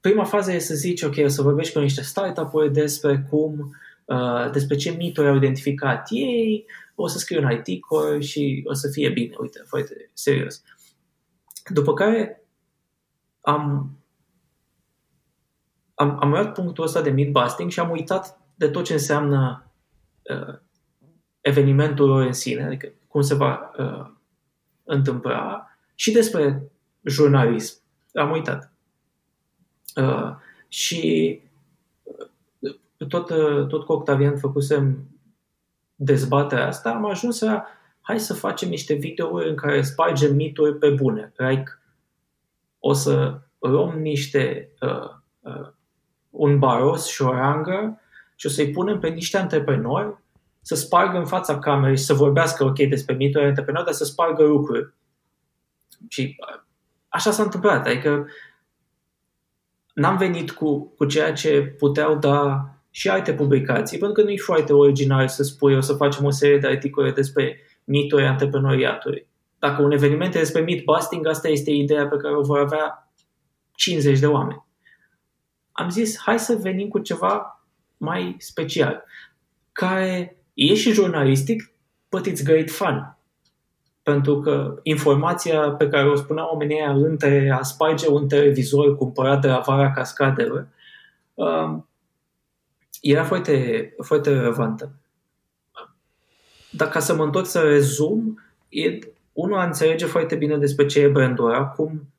[0.02, 3.76] prima fază e să zici, ok, o să vorbești cu niște startup-uri despre cum,
[4.06, 6.66] uh, despre ce mituri au identificat ei,
[6.96, 10.62] o să scriu un articol și o să fie bine, uite, foarte serios.
[11.70, 12.44] După care
[13.42, 13.92] am
[16.02, 19.72] am, am luat punctul ăsta de mid-busting și am uitat de tot ce înseamnă
[20.22, 20.56] uh,
[21.42, 24.12] evenimentul în sine, adică cum se va uh,
[24.84, 26.72] întâmpla și despre
[27.04, 27.82] jurnalism.
[28.14, 28.74] Am uitat.
[29.96, 30.36] Uh,
[30.68, 31.42] și
[32.60, 35.08] uh, tot, uh, tot cu Octavian făcusem
[35.96, 37.66] dezbaterea asta, am ajuns la
[38.02, 41.34] hai să facem niște videouri în care spargem mituri pe bune.
[41.36, 41.80] Like,
[42.80, 45.70] o să luăm niște uh, uh,
[46.32, 48.02] un baros și o rangă
[48.36, 50.20] și o să-i punem pe niște antreprenori
[50.62, 54.44] să spargă în fața camerei și să vorbească, ok, despre mituri antreprenori, dar să spargă
[54.44, 54.94] lucruri.
[56.08, 56.36] Și
[57.08, 57.88] așa s-a întâmplat.
[57.88, 58.28] Adică
[59.94, 64.38] n-am venit cu, cu ceea ce puteau da și alte publicații, pentru că nu e
[64.38, 69.28] foarte original să spui o să facem o serie de articole despre mituri antreprenoriatului.
[69.60, 73.12] Dacă un eveniment este despre myth busting, asta este ideea pe care o vor avea
[73.76, 74.66] 50 de oameni.
[75.82, 77.64] Am zis, hai să venim cu ceva
[77.98, 79.04] mai special,
[79.72, 81.74] care e și jurnalistic,
[82.10, 83.18] but it's great fun.
[84.04, 89.48] Pentru că informația pe care o spunea oamenii între a sparge un televizor cumpărat de
[89.48, 90.68] la vara cascadelor,
[91.34, 91.88] um,
[93.02, 94.92] era foarte, foarte relevantă.
[96.72, 99.00] Dar ca să mă întorc să rezum, e,
[99.34, 102.14] unul a înțelege foarte bine despre ce e brandul acum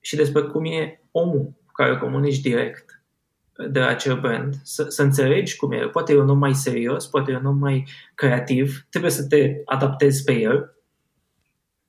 [0.00, 3.02] și despre cum e omul cu care comunici direct
[3.68, 4.54] de acel brand.
[4.62, 5.88] Să, să înțelegi cum e.
[5.88, 9.56] Poate e un om mai serios, poate e un om mai creativ, trebuie să te
[9.64, 10.74] adaptezi pe el,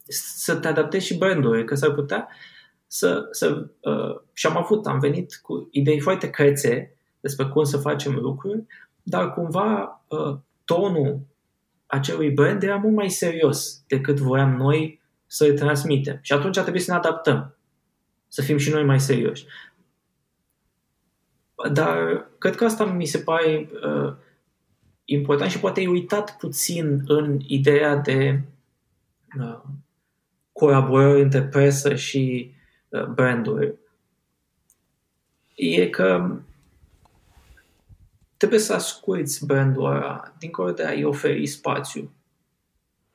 [0.07, 2.27] să te adaptezi și brandului, că s-ar putea
[2.87, 3.27] să...
[3.31, 8.15] să uh, și am avut, am venit cu idei foarte crețe despre cum să facem
[8.15, 8.65] lucruri,
[9.03, 11.19] dar cumva uh, tonul
[11.85, 16.19] acelui brand era mult mai serios decât voiam noi să îl transmitem.
[16.21, 17.55] Și atunci a trebuit să ne adaptăm,
[18.27, 19.45] să fim și noi mai serioși.
[21.71, 24.13] Dar cred că asta mi se pare uh,
[25.05, 28.41] important și poate ai uitat puțin în ideea de
[29.39, 29.59] uh,
[30.51, 32.53] colaborări între presă și
[32.89, 33.73] uh, branduri.
[35.55, 36.39] E că
[38.37, 42.11] trebuie să asculți brandul ăla, dincolo de a-i oferi spațiu.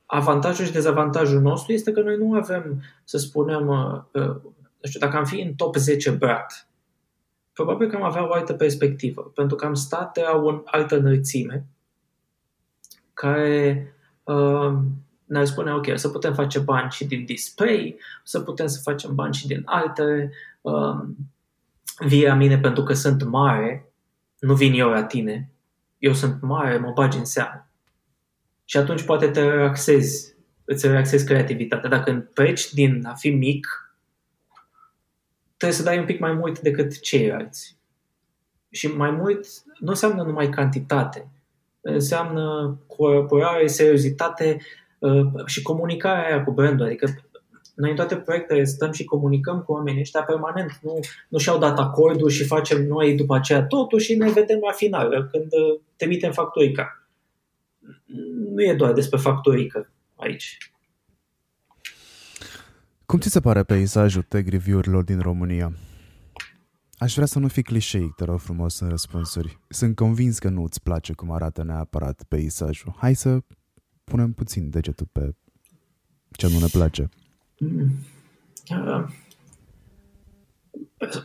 [0.05, 4.35] Avantajul și dezavantajul nostru este că noi nu avem, să spunem, uh, uh,
[4.81, 6.45] nu știu, dacă am fi în top 10 brand,
[7.57, 11.65] probabil că am avea o altă perspectivă, pentru că am stat la o altă înălțime
[13.13, 13.93] care
[14.23, 14.73] uh,
[15.25, 19.33] ne-ar spune, ok, să putem face bani și din display, să putem să facem bani
[19.33, 20.31] și din alte,
[20.61, 20.99] uh,
[21.99, 23.91] via mine pentru că sunt mare,
[24.39, 25.51] nu vin eu la tine,
[25.97, 27.69] eu sunt mare, mă bagi în seamă.
[28.65, 30.35] Și atunci poate te relaxezi,
[30.65, 31.89] îți relaxezi creativitatea.
[31.89, 33.86] Dacă pleci din a fi mic,
[35.57, 37.77] trebuie să dai un pic mai mult decât ceilalți.
[38.69, 39.47] Și mai mult
[39.79, 41.29] nu înseamnă numai cantitate,
[41.81, 44.57] înseamnă colaborare, seriozitate
[44.99, 46.85] uh, și comunicarea aia cu brandul.
[46.85, 47.13] Adică
[47.75, 50.79] noi în toate proiectele stăm și comunicăm cu oamenii ăștia permanent.
[50.81, 50.99] Nu,
[51.29, 55.29] nu și-au dat acordul și facem noi după aceea totul și ne vedem la final,
[55.31, 57.07] când uh, trimitem factorica.
[58.55, 60.57] Nu e doar despre factorică aici.
[63.07, 65.71] Cum ți se pare peisajul tag review-urilor din România?
[66.97, 69.59] Aș vrea să nu fii clișeic, te rog frumos, în răspunsuri.
[69.67, 72.93] Sunt convins că nu îți place cum arată neapărat peisajul.
[72.97, 73.39] Hai să
[74.03, 75.35] punem puțin degetul pe
[76.31, 77.09] ce nu ne place.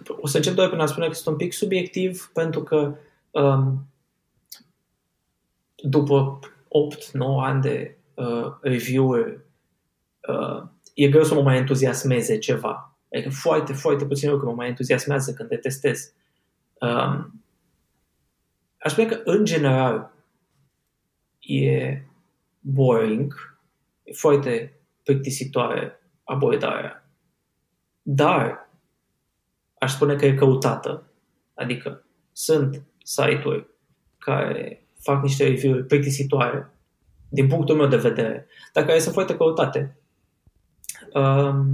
[0.07, 2.95] O să încep doar prin a spune că sunt un pic subiectiv, pentru că
[3.31, 3.87] um,
[5.77, 9.41] după 8-9 ani de uh, review-uri,
[10.29, 12.97] uh, e greu să mă mai entuziasmeze ceva.
[13.13, 16.13] Adică foarte, foarte puțin lucruri mă mai entuziasmează când te testez.
[16.81, 17.45] Um,
[18.79, 20.13] aș spune că, în general,
[21.39, 22.03] e
[22.61, 23.59] boring,
[24.03, 27.11] e foarte plictisitoare abordarea.
[28.03, 28.71] Dar
[29.79, 31.07] aș spune că e căutată.
[31.55, 33.67] Adică sunt site-uri
[34.19, 36.71] care fac niște review-uri plictisitoare
[37.29, 39.97] din punctul meu de vedere, dar care sunt foarte căutate.
[41.15, 41.67] Um,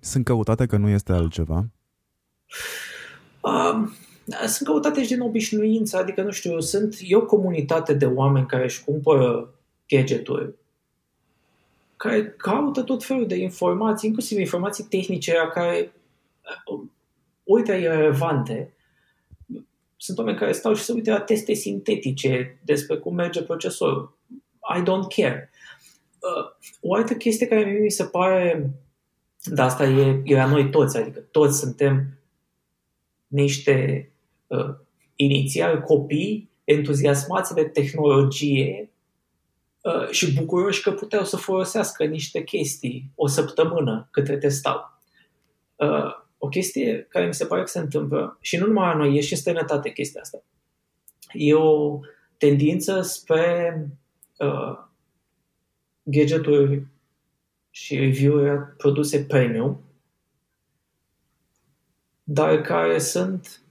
[0.00, 1.66] sunt căutate că nu este altceva?
[3.40, 3.92] Um,
[4.46, 8.64] sunt căutate și din obișnuință, adică, nu știu, sunt e o comunitate de oameni care
[8.64, 9.54] își cumpără
[9.88, 10.54] gadgeturi
[12.04, 15.92] care caută tot felul de informații, inclusiv informații tehnice care
[17.42, 18.74] uite relevante.
[19.96, 24.18] Sunt oameni care stau și se uită la teste sintetice despre cum merge procesorul.
[24.76, 25.50] I don't care.
[26.24, 28.70] Uh, o altă chestie care mi se pare,
[29.44, 32.18] dar asta e, e la noi toți, adică toți suntem
[33.26, 34.08] niște
[34.46, 34.74] uh,
[35.16, 38.88] inițial copii entuziasmați de tehnologie
[39.84, 45.00] Uh, și bucuroși că puteau să folosească niște chestii o săptămână cât le testau.
[45.76, 49.16] Uh, o chestie care mi se pare că se întâmplă, și nu numai la noi,
[49.16, 50.42] e și în străinătate chestia asta.
[51.32, 51.98] E o
[52.36, 53.78] tendință spre
[54.38, 54.78] uh,
[56.04, 56.86] gadgeturi
[57.70, 59.80] și review-uri produse premium,
[62.22, 63.62] dar care sunt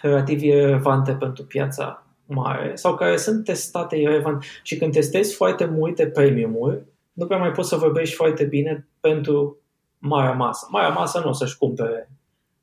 [0.00, 4.44] relativ relevante pentru piața mare sau care sunt testate irrelevant.
[4.62, 6.82] Și când testezi foarte multe premium-uri,
[7.12, 9.58] nu prea mai poți să vorbești foarte bine pentru
[9.98, 10.66] marea masă.
[10.70, 12.10] Marea masă nu o să-și cumpere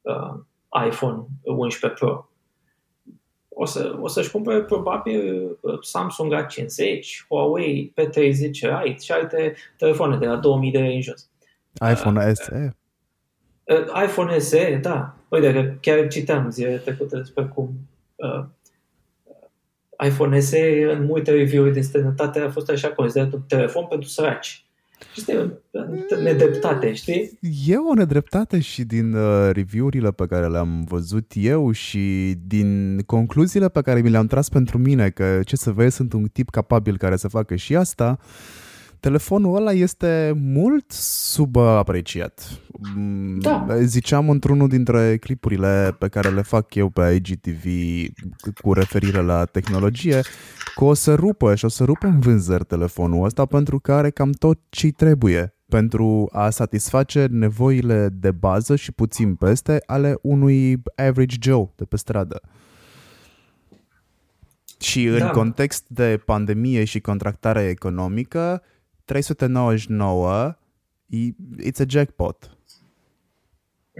[0.01, 0.33] uh,
[0.85, 2.26] iPhone 11 Pro.
[3.59, 10.17] O, să, o să-și cumpere probabil uh, Samsung A50, Huawei P30 Lite și alte telefoane
[10.17, 11.29] de la 2000 de lei în jos.
[11.91, 12.75] iPhone uh, SE?
[13.63, 15.15] Uh, iPhone SE, da.
[15.29, 17.73] Uite, că chiar citeam zilele trecute despre cum
[18.15, 18.45] uh,
[20.05, 24.66] iPhone SE în multe review-uri din străinătate a fost așa considerat un telefon pentru săraci.
[25.15, 27.39] Este o nedreptate, știi?
[27.67, 33.69] E o nedreptate și din uh, review-urile pe care le-am văzut eu și din concluziile
[33.69, 36.97] pe care mi le-am tras pentru mine, că ce să vezi, sunt un tip capabil
[36.97, 38.19] care să facă și asta,
[38.99, 42.61] telefonul ăla este mult subapreciat.
[42.95, 43.65] Mm, da.
[43.81, 47.65] Ziceam într-unul dintre clipurile pe care le fac eu pe IGTV
[48.61, 50.21] cu referire la tehnologie
[50.75, 54.09] că o să rupă și o să rupă în vânzări telefonul ăsta pentru că are
[54.09, 60.81] cam tot ce trebuie pentru a satisface nevoile de bază și puțin peste ale unui
[60.95, 62.41] average Joe de pe stradă.
[64.79, 65.29] Și în da.
[65.29, 68.61] context de pandemie și contractare economică,
[69.07, 70.57] 399
[71.59, 72.57] it's a jackpot.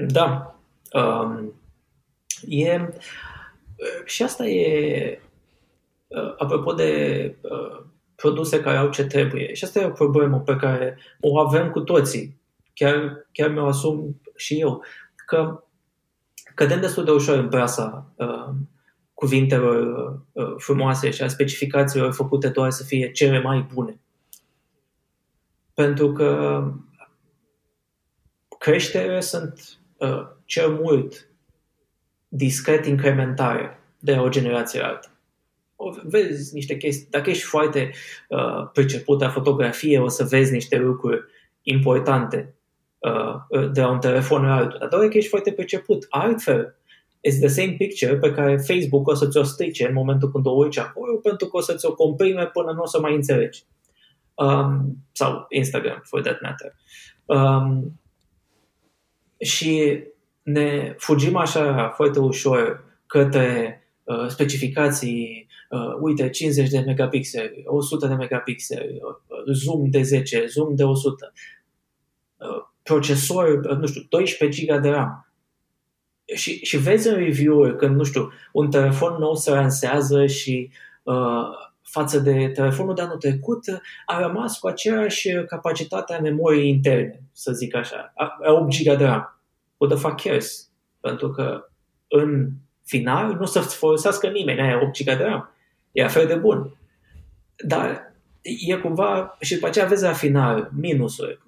[0.08, 0.60] Da.
[0.94, 1.54] Um,
[2.48, 2.90] e,
[4.06, 5.22] și asta e
[6.08, 7.86] uh, apropo de uh,
[8.16, 9.54] produse care au ce trebuie.
[9.54, 12.40] Și asta e o problemă pe care o avem cu toții.
[12.74, 14.84] Chiar, chiar mi-o asum și eu.
[15.26, 15.64] Că
[16.56, 18.50] cădem destul de ușor în prasa uh,
[19.14, 24.00] cuvintelor uh, frumoase și a specificațiilor făcute doar să fie cele mai bune.
[25.78, 26.64] Pentru că
[28.60, 31.30] creșterile sunt uh, cel mult
[32.28, 35.12] discret incrementare de o generație alta.
[35.76, 37.08] O, vezi niște chestii.
[37.10, 37.92] Dacă ești foarte
[38.30, 41.24] uh, priceput la fotografie, o să vezi niște lucruri
[41.62, 42.56] importante
[42.98, 44.80] uh, de la un telefon la altul.
[44.80, 46.06] Dar doar că ești foarte priceput.
[46.10, 46.76] Altfel,
[47.30, 50.52] it's the same picture pe care Facebook o să ți-o strice în momentul când o
[50.52, 53.64] uiți acolo, pentru că o să ți-o comprime până nu o să mai înțelegi.
[54.38, 56.76] Um, sau Instagram, for that matter.
[57.26, 58.00] Um,
[59.40, 60.04] și
[60.44, 68.14] ne fugim așa foarte ușor către uh, specificații, uh, uite, 50 de megapixeli, 100 de
[68.14, 71.34] megapixeli, uh, zoom de 10, zoom de 100,
[72.38, 75.32] uh, procesor, uh, nu știu, 12 GB de RAM.
[76.36, 80.70] Și, și vezi în review-uri când, nu știu, un telefon nou se lansează și
[81.04, 81.48] uh,
[81.90, 83.64] față de telefonul de anul trecut
[84.06, 89.06] a rămas cu aceeași capacitate a memoriei interne, să zic așa, a 8 GB de
[89.06, 89.38] RAM
[89.78, 90.70] who the fuck cares?
[91.00, 91.70] Pentru că
[92.08, 92.50] în
[92.84, 95.52] final nu să-ți folosească nimeni aia 8 GB de RAM.
[95.92, 96.78] E la fel de bun.
[97.56, 98.14] Dar
[98.68, 101.40] e cumva, și după aceea vezi la final minusuri.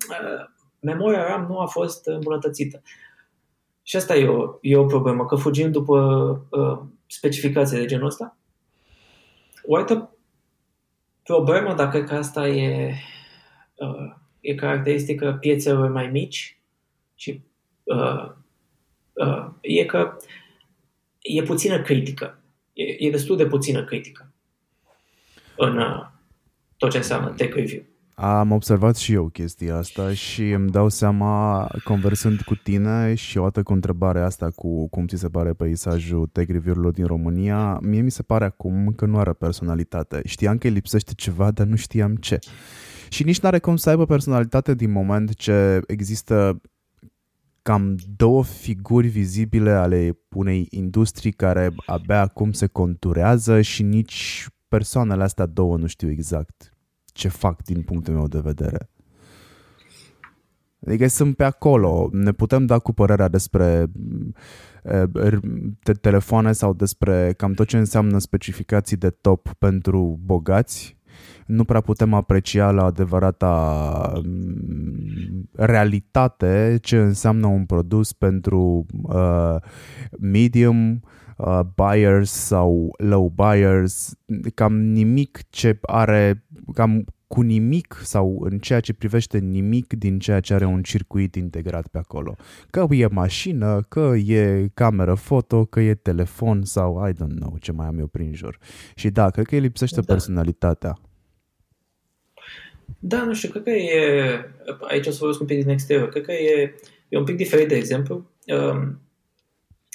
[0.79, 2.81] Memoria RAM nu a fost îmbunătățită.
[3.83, 5.97] Și asta e o, e o problemă, că fugim după
[6.49, 8.37] uh, specificații de genul ăsta.
[9.63, 10.13] O altă
[11.33, 12.93] problemă, dacă că asta e,
[13.75, 16.59] uh, e caracteristică piețelor mai mici
[17.15, 17.41] și
[17.83, 18.31] uh,
[19.13, 20.17] uh, e că
[21.21, 22.39] e puțină critică.
[22.73, 24.33] E, e destul de puțină critică
[25.57, 26.07] în uh,
[26.77, 27.83] tot ce înseamnă tech review.
[28.21, 33.41] Am observat și eu chestia asta și îmi dau seama, conversând cu tine și o
[33.41, 38.01] dată cu întrebarea asta cu cum ți se pare peisajul tech review-urilor din România, mie
[38.01, 40.21] mi se pare acum că nu are personalitate.
[40.25, 42.39] Știam că îi lipsește ceva, dar nu știam ce.
[43.09, 46.61] Și nici nu are cum să aibă personalitate din moment ce există
[47.61, 55.23] cam două figuri vizibile ale unei industrii care abia acum se conturează și nici persoanele
[55.23, 56.73] astea două nu știu exact
[57.13, 58.89] ce fac din punctul meu de vedere.
[60.87, 63.85] Adică sunt pe acolo, ne putem da cu părerea despre
[65.83, 70.97] te- telefoane sau despre cam tot ce înseamnă specificații de top pentru bogați,
[71.45, 79.55] nu prea putem aprecia la adevărata mm, realitate ce înseamnă un produs pentru uh,
[80.19, 81.03] medium
[81.39, 84.15] uh, buyers sau low buyers,
[84.53, 90.39] cam nimic ce are, cam cu nimic sau în ceea ce privește nimic din ceea
[90.39, 92.35] ce are un circuit integrat pe acolo.
[92.69, 97.71] Că e mașină, că e cameră foto, că e telefon sau I don't know ce
[97.71, 98.57] mai am eu prin jur.
[98.95, 100.13] Și da, cred că îi lipsește da.
[100.13, 100.99] personalitatea.
[102.99, 104.01] Da, nu știu, cred că e,
[104.89, 106.75] aici o să vorbesc un pic din exterior, cred că e,
[107.09, 109.01] e un pic diferit, de exemplu, um,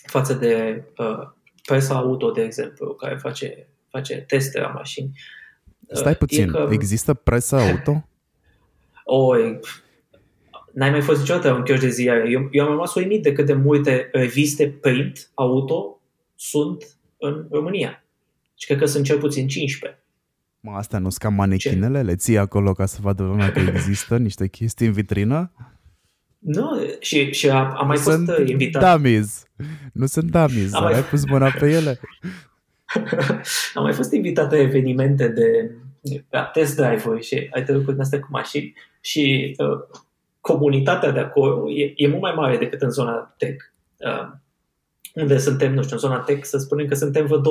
[0.07, 1.29] față de uh,
[1.65, 5.11] presa auto, de exemplu, care face, face teste la mașini.
[5.87, 6.69] Uh, Stai puțin, că...
[6.71, 8.05] există presa auto?
[9.07, 9.35] O,
[10.73, 12.31] n-ai mai fost niciodată un chioș de ziare.
[12.31, 16.01] Eu, eu am rămas uimit de cât de multe reviste print auto
[16.35, 18.05] sunt în România.
[18.55, 20.05] Și cred că sunt cel puțin 15.
[20.61, 22.03] Mă, astea nu sunt ca manechinele?
[22.03, 25.53] Le ții acolo ca să vadă lumea că există niște chestii în vitrină?
[26.45, 28.95] Nu, și, și a, a mai sunt fost uh, invitat.
[28.95, 29.47] dummies.
[29.93, 30.95] Nu sunt dummies, dar mai...
[30.95, 32.01] ai pus mâna pe ele.
[33.75, 35.71] am mai fost invitat la evenimente de
[36.31, 39.99] la test drive-uri și ai trecut în astea cu mașini și uh,
[40.41, 43.65] comunitatea de acolo e, e mult mai mare decât în zona tech.
[43.99, 44.31] Uh,
[45.15, 47.43] unde suntem, nu știu, în zona tech, să spunem că suntem vreo 20-30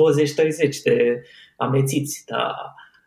[0.84, 1.22] de
[1.56, 2.54] amețiți, dar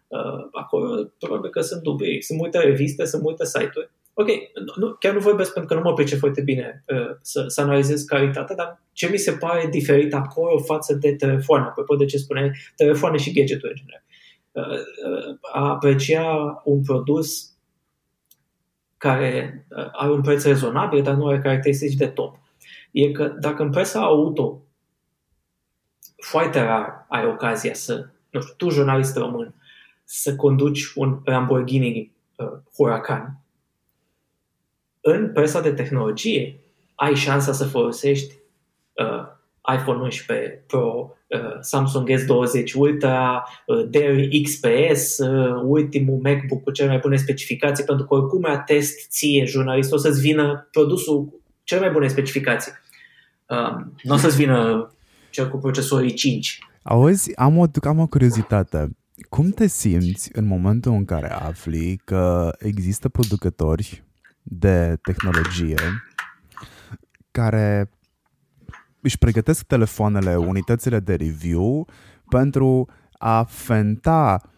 [0.08, 2.22] uh, acolo probabil că sunt dubii.
[2.22, 3.90] Sunt multe reviste, sunt multe site-uri.
[4.20, 4.28] Ok,
[4.76, 8.04] nu, chiar nu vorbesc pentru că nu mă pricep foarte bine uh, să, să analizez
[8.04, 12.52] calitatea, dar ce mi se pare diferit acolo față de telefoane, apropo de ce spune
[12.76, 14.04] telefoane și gadgeturi în general.
[14.52, 14.80] Uh,
[15.30, 17.58] uh, a aprecia un produs
[18.98, 22.40] care uh, are un preț rezonabil, dar nu are caracteristici de top.
[22.92, 24.62] E că dacă în presa auto
[26.16, 29.54] foarte rar ai ocazia să, nu știu, tu jurnalist român,
[30.04, 33.42] să conduci un Lamborghini uh, Huracan,
[35.10, 36.60] în presa de tehnologie
[36.96, 38.34] ai șansa să folosești
[38.94, 46.72] uh, iPhone 11 Pro, uh, Samsung S20 Ultra, uh, Dell XPS, uh, ultimul MacBook cu
[46.72, 51.42] cele mai bune specificații, pentru că oricum atest ție, jurnalistul, o să-ți vină produsul cu
[51.64, 52.72] cele mai bune specificații.
[53.48, 54.92] Um, nu o să-ți vină
[55.30, 56.60] cel cu procesorii 5.
[56.84, 58.90] Auzi, am o, am o curiozitate.
[59.30, 64.07] Cum te simți în momentul în care afli că există producători
[64.50, 65.78] de tehnologie
[67.32, 67.90] care
[69.02, 71.88] își pregătesc telefoanele, unitățile de review
[72.30, 74.52] pentru a fenta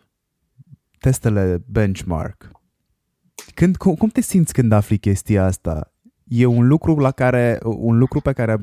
[1.00, 2.52] testele benchmark.
[3.54, 5.94] Când, cum, cum te simți când afli chestia asta?
[6.30, 8.58] E un lucru la care un lucru pe care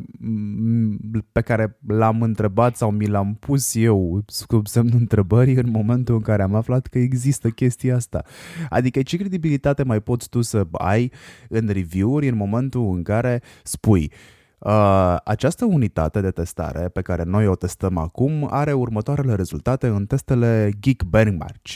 [1.33, 6.21] pe care l-am întrebat sau mi l-am pus eu sub semnul întrebării în momentul în
[6.21, 8.23] care am aflat că există chestia asta.
[8.69, 11.13] Adică ce credibilitate mai poți tu să ai
[11.49, 17.23] în review-uri în momentul în care spui uh, Uh, această unitate de testare pe care
[17.23, 21.67] noi o testăm acum are următoarele rezultate în testele Geek Benchmark.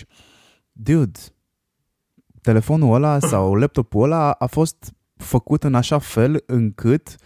[0.73, 1.19] Dude,
[2.43, 7.17] telefonul ăla sau laptopul ăla a fost făcut în așa fel încât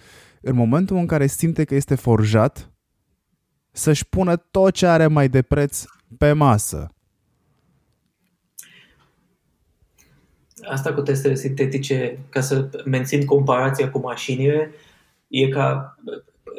[0.41, 2.73] în momentul în care simte că este forjat
[3.71, 5.83] să-și pună tot ce are mai de preț
[6.19, 6.89] pe masă.
[10.63, 14.75] Asta cu testele sintetice, ca să mențin comparația cu mașinile,
[15.29, 15.95] e ca,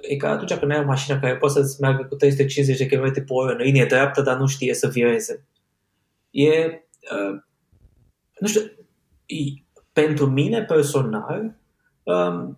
[0.02, 3.14] e ca atunci când ai o mașină care poate să-ți meargă cu 350 de km
[3.14, 5.46] pe oră în linie dreaptă, dar nu știe să vireze.
[6.30, 7.42] E, uh,
[8.40, 8.62] nu știu,
[9.26, 9.65] e,
[9.96, 11.56] pentru mine personal,
[12.04, 12.58] um,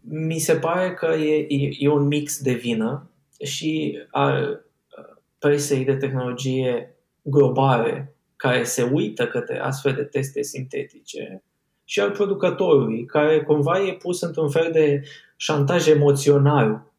[0.00, 3.10] mi se pare că e, e, e un mix de vină
[3.42, 4.64] și al
[4.98, 11.42] uh, presei de tehnologie globale care se uită către astfel de teste sintetice
[11.84, 15.02] și al producătorului, care cumva e pus într-un fel de
[15.36, 16.92] șantaj emoțional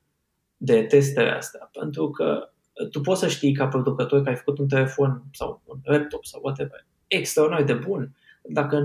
[0.57, 1.69] de testele astea.
[1.79, 2.49] Pentru că
[2.91, 6.41] tu poți să știi ca producător că ai făcut un telefon sau un laptop sau
[6.43, 8.15] whatever extraordinar de bun.
[8.47, 8.79] Dacă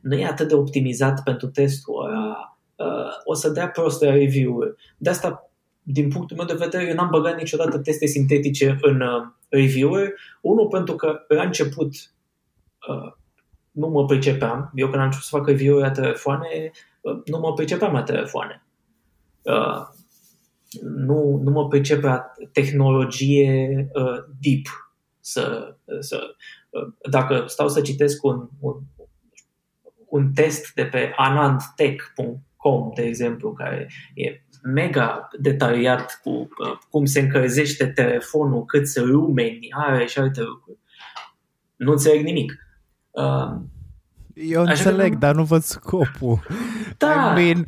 [0.00, 4.74] nu e atât de optimizat pentru testul ăla, uh, o să dea proste review-uri.
[4.96, 5.50] De asta,
[5.82, 10.12] din punctul meu de vedere, eu n-am băgat niciodată teste sintetice în uh, review-uri.
[10.40, 11.92] Unul, pentru că la început
[12.88, 13.12] uh,
[13.70, 14.70] nu mă pricepeam.
[14.74, 16.70] Eu când am început să fac review la telefoane,
[17.00, 18.62] uh, nu mă pricepeam la telefoane.
[19.42, 19.82] Uh,
[20.82, 24.66] nu, nu mă pricep la tehnologie uh, deep.
[25.20, 26.34] Să, să, uh,
[27.10, 28.74] dacă stau să citesc un, un,
[30.06, 37.20] un test de pe anandtech.com, de exemplu, care e mega detaliat cu uh, cum se
[37.20, 40.78] încălzește telefonul, câți lumeni are și alte lucruri,
[41.76, 42.52] nu înțeleg nimic.
[43.10, 43.60] Uh,
[44.34, 45.18] Eu înțeleg, că...
[45.18, 46.40] dar nu văd scopul.
[46.98, 47.34] Da.
[47.38, 47.64] I mean,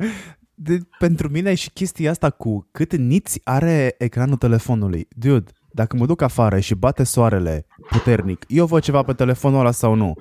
[0.53, 5.07] de, pentru mine și chestia asta cu cât niți are ecranul telefonului.
[5.09, 9.71] Dude, dacă mă duc afară și bate soarele puternic, eu văd ceva pe telefonul ăla
[9.71, 10.13] sau nu?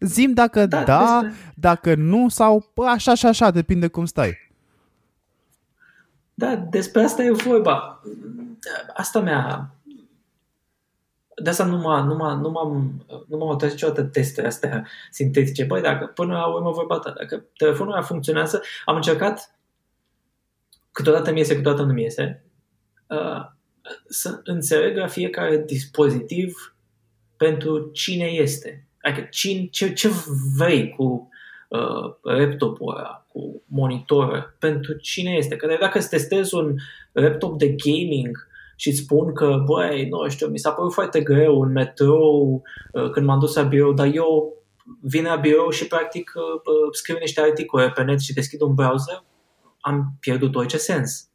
[0.00, 1.52] Zim dacă da, da despre...
[1.54, 4.50] dacă nu sau pă, așa și așa, depinde cum stai.
[6.34, 8.02] Da, despre asta e vorba.
[8.94, 9.70] Asta mi-a
[11.42, 15.64] de asta nu, m-a, nu, m-a, nu m-am, nu m-am autorizat niciodată testele astea sintetice.
[15.64, 19.56] Băi, dacă până la urmă vorba ta, dacă telefonul ăla funcționează, am încercat,
[20.92, 22.44] câteodată mi iese, câteodată nu mi iese,
[23.06, 23.50] uh,
[24.08, 26.74] să înțeleg la fiecare dispozitiv
[27.36, 28.86] pentru cine este.
[29.02, 30.08] Adică cine, ce, ce
[30.56, 31.28] vrei cu
[31.68, 35.56] uh, laptopul ăla, cu monitorul, pentru cine este.
[35.56, 36.74] Că dacă îți testezi un
[37.12, 38.46] laptop de gaming
[38.76, 42.62] și îți spun că, băi, nu știu, mi s-a părut foarte greu în metrou
[42.92, 44.56] uh, când m-am dus la birou, dar eu
[45.00, 48.74] vin la birou și practic uh, uh, scriu niște articole pe net și deschid un
[48.74, 49.24] browser,
[49.80, 51.28] am pierdut orice sens.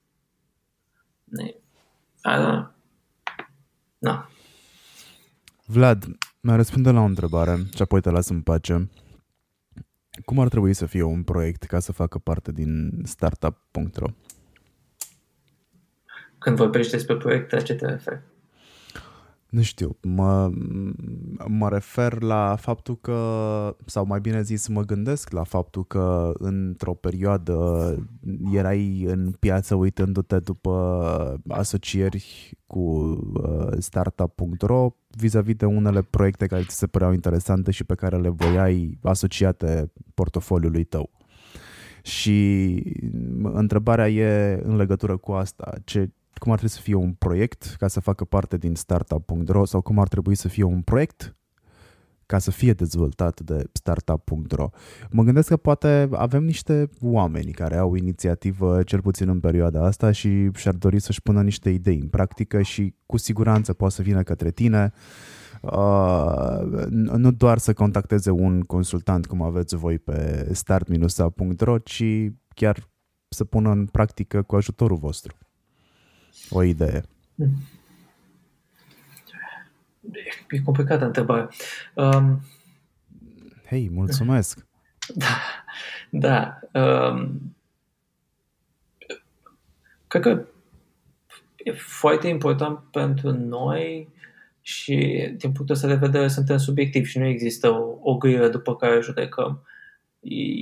[2.21, 2.75] Da.
[3.97, 4.29] da.
[5.65, 6.05] Vlad,
[6.41, 8.89] mai răspunde la o întrebare și apoi te las în pace.
[10.25, 14.07] Cum ar trebui să fie un proiect ca să facă parte din startup.ro?
[16.37, 18.21] Când vorbești despre proiecte, la ce te referi?
[19.49, 20.51] Nu știu, mă,
[21.47, 26.93] mă refer la faptul că, sau mai bine zis, mă gândesc la faptul că într-o
[26.93, 27.95] perioadă
[28.53, 36.77] erai în piață uitându-te după asocieri cu uh, startup.ro vis-a-vis de unele proiecte care ți
[36.77, 41.09] se păreau interesante și pe care le voiai asociate portofoliului tău.
[42.03, 42.83] Și
[43.41, 45.73] întrebarea e în legătură cu asta.
[45.83, 49.81] Ce, cum ar trebui să fie un proiect ca să facă parte din startup.ro sau
[49.81, 51.37] cum ar trebui să fie un proiect
[52.27, 54.69] ca să fie dezvoltat de startup.ro.
[55.09, 60.11] Mă gândesc că poate avem niște oameni care au inițiativă, cel puțin în perioada asta,
[60.11, 64.23] și și-ar dori să-și pună niște idei în practică și cu siguranță poate să vină
[64.23, 64.91] către tine.
[65.61, 72.03] Uh, nu doar să contacteze un consultant cum aveți voi pe start-ro, ci
[72.53, 72.89] chiar
[73.29, 75.35] să pună în practică cu ajutorul vostru
[76.49, 77.03] o idee.
[80.49, 81.49] E complicată întrebare.
[81.93, 82.41] Um,
[83.67, 84.59] Hei, mulțumesc!
[85.15, 85.39] Da,
[86.09, 86.59] da.
[86.73, 87.55] Um,
[90.07, 90.45] cred că
[91.57, 94.09] e foarte important pentru noi
[94.61, 94.95] și
[95.37, 99.01] din punctul ăsta de vedere suntem subiectivi și nu există o, o gâire după care
[99.01, 99.63] judecăm.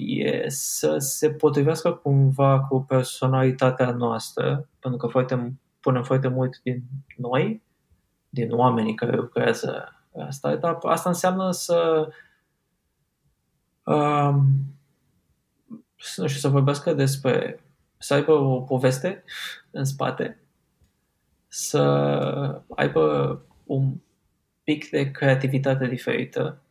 [0.08, 6.84] E să se potrivească cumva cu personalitatea noastră, pentru că foarte punem foarte mult din
[7.18, 7.62] noi,
[8.30, 10.84] din oamenii care lucrează la startup.
[10.84, 12.08] Asta înseamnă să
[13.84, 14.46] um,
[16.16, 17.60] nu știu, să vorbească despre
[17.98, 19.24] să aibă o poveste
[19.72, 20.40] în spate,
[21.48, 21.82] să
[22.76, 23.94] aibă un
[24.64, 26.62] pic de creativitate diferită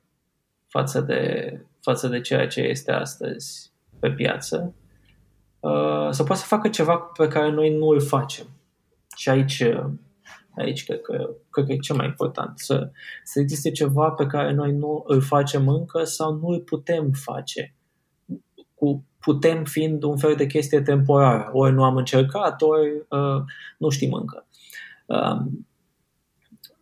[0.66, 4.74] față de, față de ceea ce este astăzi pe piață,
[5.60, 8.46] uh, să poată să facă ceva pe care noi nu îl facem.
[9.14, 9.62] Și aici,
[10.56, 12.90] aici cred, că, cred că e cel mai important, să,
[13.24, 17.74] să existe ceva pe care noi nu îl facem încă sau nu îl putem face.
[18.74, 21.50] Cu putem fiind un fel de chestie temporară.
[21.52, 23.42] Ori nu am încercat, ori uh,
[23.78, 24.46] nu știm încă.
[25.06, 25.66] Um,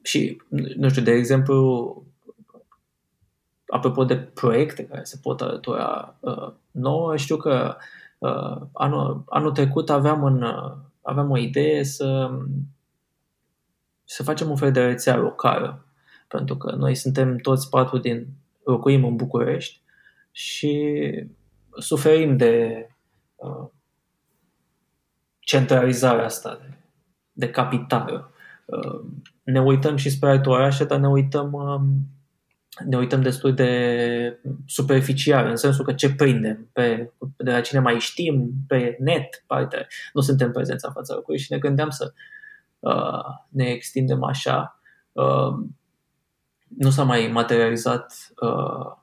[0.02, 0.42] și,
[0.76, 1.96] nu știu, de exemplu,
[3.66, 7.76] apropo de proiecte care se pot alătura uh, nouă, știu că
[8.18, 10.72] uh, anul, anul trecut aveam în, uh,
[11.02, 12.30] aveam o idee să,
[14.04, 15.86] să facem un fel de rețea locală,
[16.28, 18.26] pentru că noi suntem toți patru din,
[18.64, 19.80] locuim în București
[20.30, 21.00] și
[21.78, 22.86] suferim de
[23.36, 23.68] uh,
[25.38, 26.74] centralizarea asta de,
[27.32, 28.32] de capitală.
[28.64, 29.00] Uh,
[29.42, 31.80] ne uităm și spre alte orașe, dar ne uităm uh,
[32.78, 37.98] ne uităm destul de superficial, în sensul că ce prindem, pe, de la cine mai
[37.98, 42.12] știm, pe net, parte, nu suntem prezenți în fața locului și ne gândeam să
[42.78, 44.80] uh, ne extindem așa.
[45.12, 45.54] Uh,
[46.78, 48.96] nu s-a mai materializat uh,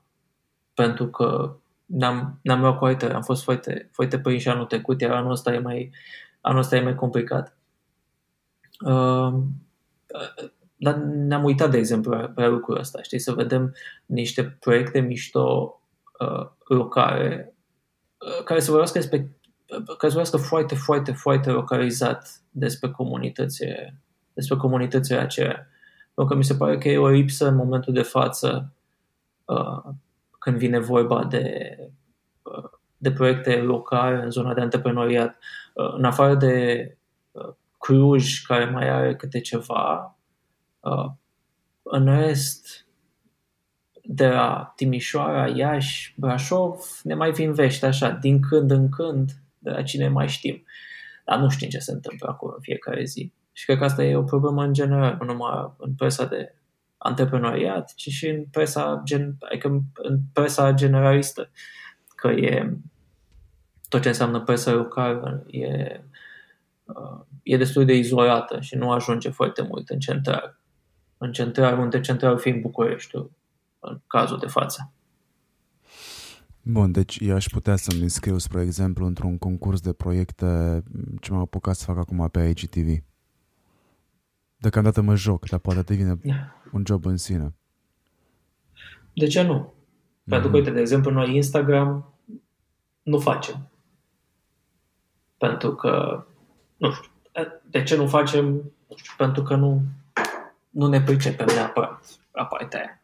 [0.74, 1.56] pentru că
[1.86, 5.60] ne-am, ne-am luat cu am fost foarte, foarte prinși anul trecut, iar anul ăsta e
[5.60, 5.92] mai,
[6.42, 7.58] anul ăsta e mai complicat.
[8.86, 9.34] Uh,
[10.82, 13.76] dar ne-am uitat, de exemplu, pe lucrul ăsta, știi, să vedem
[14.06, 15.82] niște proiecte mișto
[16.20, 17.54] uh, locale
[18.18, 19.34] uh, care să vorbească despre
[19.70, 24.02] care să vorbească foarte, foarte, foarte localizat despre comunitățile,
[24.34, 25.68] despre comunitățile aceea.
[26.14, 28.74] Pentru că mi se pare că e o lipsă în momentul de față
[29.46, 29.94] uh,
[30.40, 31.76] când vine vorba de,
[32.42, 35.38] uh, de proiecte locale în zona de antreprenoriat.
[35.74, 36.98] Uh, în afară de
[37.32, 40.19] uh, Cluj, care mai are câte ceva, Uh,
[41.84, 42.88] în rest,
[44.12, 49.70] de la Timișoara, Iași, Brașov, ne mai vin vești așa, din când în când, de
[49.70, 50.64] la cine mai știm.
[51.26, 53.34] Dar nu știm ce se întâmplă acolo în fiecare zi.
[53.52, 56.56] Și cred că asta e o problemă în general, nu numai în presa de
[56.98, 61.50] antreprenoriat, ci și în presa, gen, adică în presa generalistă.
[62.16, 62.78] Că e
[63.90, 66.02] tot ce înseamnă presa locală e,
[66.86, 70.59] uh, e destul de izolată și nu ajunge foarte mult în central
[71.20, 73.16] în central, unde central fiind București,
[73.80, 74.92] în cazul de față.
[76.62, 80.84] Bun, deci eu aș putea să-mi înscriu, spre exemplu, într-un concurs de proiecte
[81.22, 83.04] ce m-am apucat să fac acum pe IGTV.
[84.58, 86.20] Deocamdată mă joc, dar poate devine
[86.72, 87.54] un job în sine.
[89.14, 89.74] De ce nu?
[89.74, 90.30] Mm-hmm.
[90.30, 92.14] Pentru că, uite, de exemplu, noi Instagram
[93.02, 93.70] nu facem.
[95.38, 96.26] Pentru că,
[96.78, 97.12] nu știu,
[97.70, 98.46] de ce nu facem?
[98.88, 99.84] Nu știu, pentru că nu,
[100.70, 103.02] nu ne pricepem neapărat la partea aia.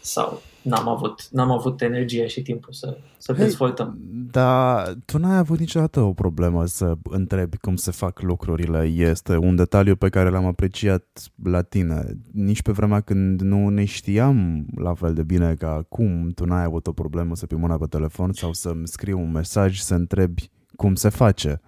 [0.00, 3.98] Sau n-am avut, n-am avut energia și timpul să, să hey, dezvoltăm.
[4.30, 8.82] Dar tu n-ai avut niciodată o problemă să întrebi cum se fac lucrurile.
[8.82, 11.04] Este un detaliu pe care l-am apreciat
[11.44, 12.04] la tine.
[12.32, 16.64] Nici pe vremea când nu ne știam la fel de bine ca acum, tu n-ai
[16.64, 20.50] avut o problemă să pui mâna pe telefon sau să-mi scrii un mesaj să întrebi
[20.76, 21.60] cum se face.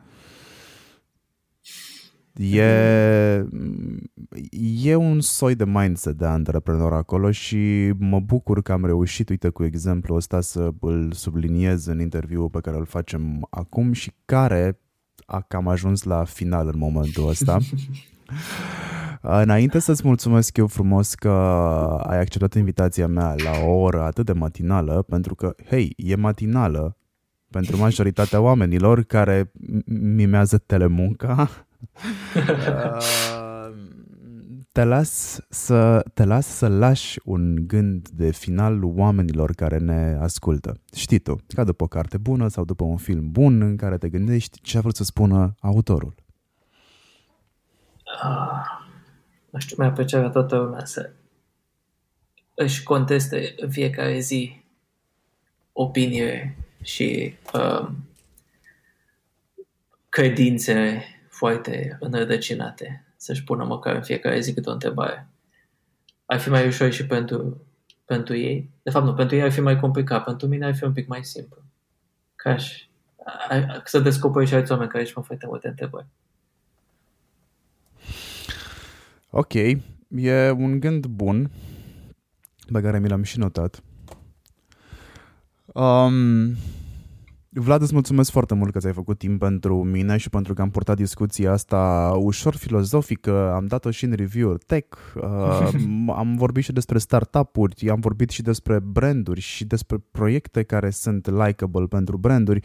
[2.36, 3.44] E,
[4.82, 9.48] e un soi de mindset de antreprenor acolo și mă bucur că am reușit, uite,
[9.48, 14.78] cu exemplu ăsta să îl subliniez în interviul pe care îl facem acum și care
[15.26, 17.56] a cam ajuns la final în momentul ăsta.
[19.20, 21.30] Înainte să-ți mulțumesc eu frumos că
[22.02, 26.96] ai acceptat invitația mea la o oră atât de matinală, pentru că, hei, e matinală
[27.50, 29.52] pentru majoritatea oamenilor care
[29.86, 31.71] mimează telemunca, Uh,
[34.72, 40.80] te las să te las să lași un gând de final oamenilor care ne ascultă.
[40.94, 44.08] Știi tu, ca după o carte bună sau după un film bun în care te
[44.08, 46.14] gândești ce a vrut să spună autorul.
[48.22, 48.82] Ah,
[49.50, 51.12] nu știu, mi-ar plăcea toată lumea să
[52.54, 54.62] își conteste în fiecare zi
[55.72, 57.88] opinie și uh,
[60.08, 61.04] credințe
[61.42, 65.28] foarte înrădăcinate să-și pună măcar în fiecare zi câte o întrebare.
[66.26, 67.60] Ar fi mai ușor și pentru,
[68.04, 68.70] pentru ei.
[68.82, 70.24] De fapt, nu, pentru ei ar fi mai complicat.
[70.24, 71.62] Pentru mine ar fi un pic mai simplu.
[72.36, 72.88] Ca și,
[73.84, 76.06] să descoperi și alți oameni care își mă foarte multe întrebări.
[79.30, 79.54] Ok,
[80.08, 81.50] e un gând bun
[82.72, 83.82] pe care mi l-am și notat.
[85.66, 86.56] Um,
[87.54, 90.70] Vlad, îți mulțumesc foarte mult că ți-ai făcut timp pentru mine și pentru că am
[90.70, 95.72] purtat discuția asta ușor filozofică, am dat-o și în review tech, uh,
[96.08, 101.30] am vorbit și despre startup-uri, am vorbit și despre branduri și despre proiecte care sunt
[101.30, 102.60] likable pentru branduri.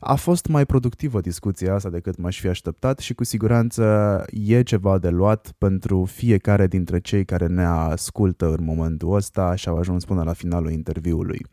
[0.00, 4.98] A fost mai productivă discuția asta decât m-aș fi așteptat și cu siguranță e ceva
[4.98, 10.04] de luat pentru fiecare dintre cei care ne ascultă în momentul ăsta și au ajuns
[10.04, 11.46] până la finalul interviului.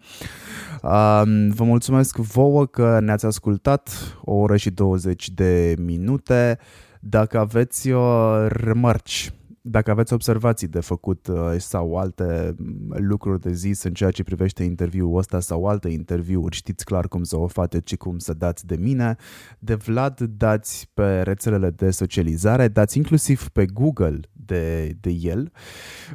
[0.83, 3.89] Uh, vă mulțumesc vouă că ne-ați ascultat
[4.21, 6.57] o oră și 20 de minute.
[6.99, 9.33] Dacă aveți uh, remarci,
[9.65, 12.55] dacă aveți observații de făcut uh, sau alte
[12.87, 17.23] lucruri de zis în ceea ce privește interviul ăsta sau alte interviuri, știți clar cum
[17.23, 19.15] să o faceți și cum să dați de mine.
[19.59, 25.51] De Vlad dați pe rețelele de socializare, dați inclusiv pe Google de, de el.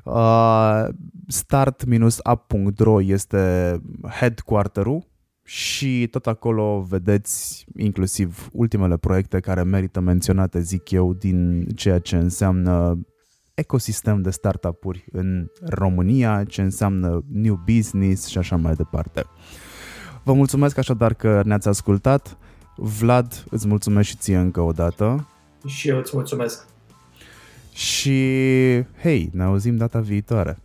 [0.04, 0.84] Uh,
[1.26, 3.80] start-up.ro este
[4.20, 5.06] headquarter-ul
[5.48, 12.16] și tot acolo vedeți inclusiv ultimele proiecte care merită menționate, zic eu, din ceea ce
[12.16, 12.98] înseamnă
[13.54, 19.24] ecosistem de startup-uri în România, ce înseamnă new business și așa mai departe.
[20.22, 22.36] Vă mulțumesc așadar că ne-ați ascultat.
[22.76, 25.28] Vlad, îți mulțumesc și ție încă o dată.
[25.66, 26.66] Și eu îți mulțumesc.
[27.72, 28.20] Și,
[29.02, 30.58] hei, ne auzim data viitoare.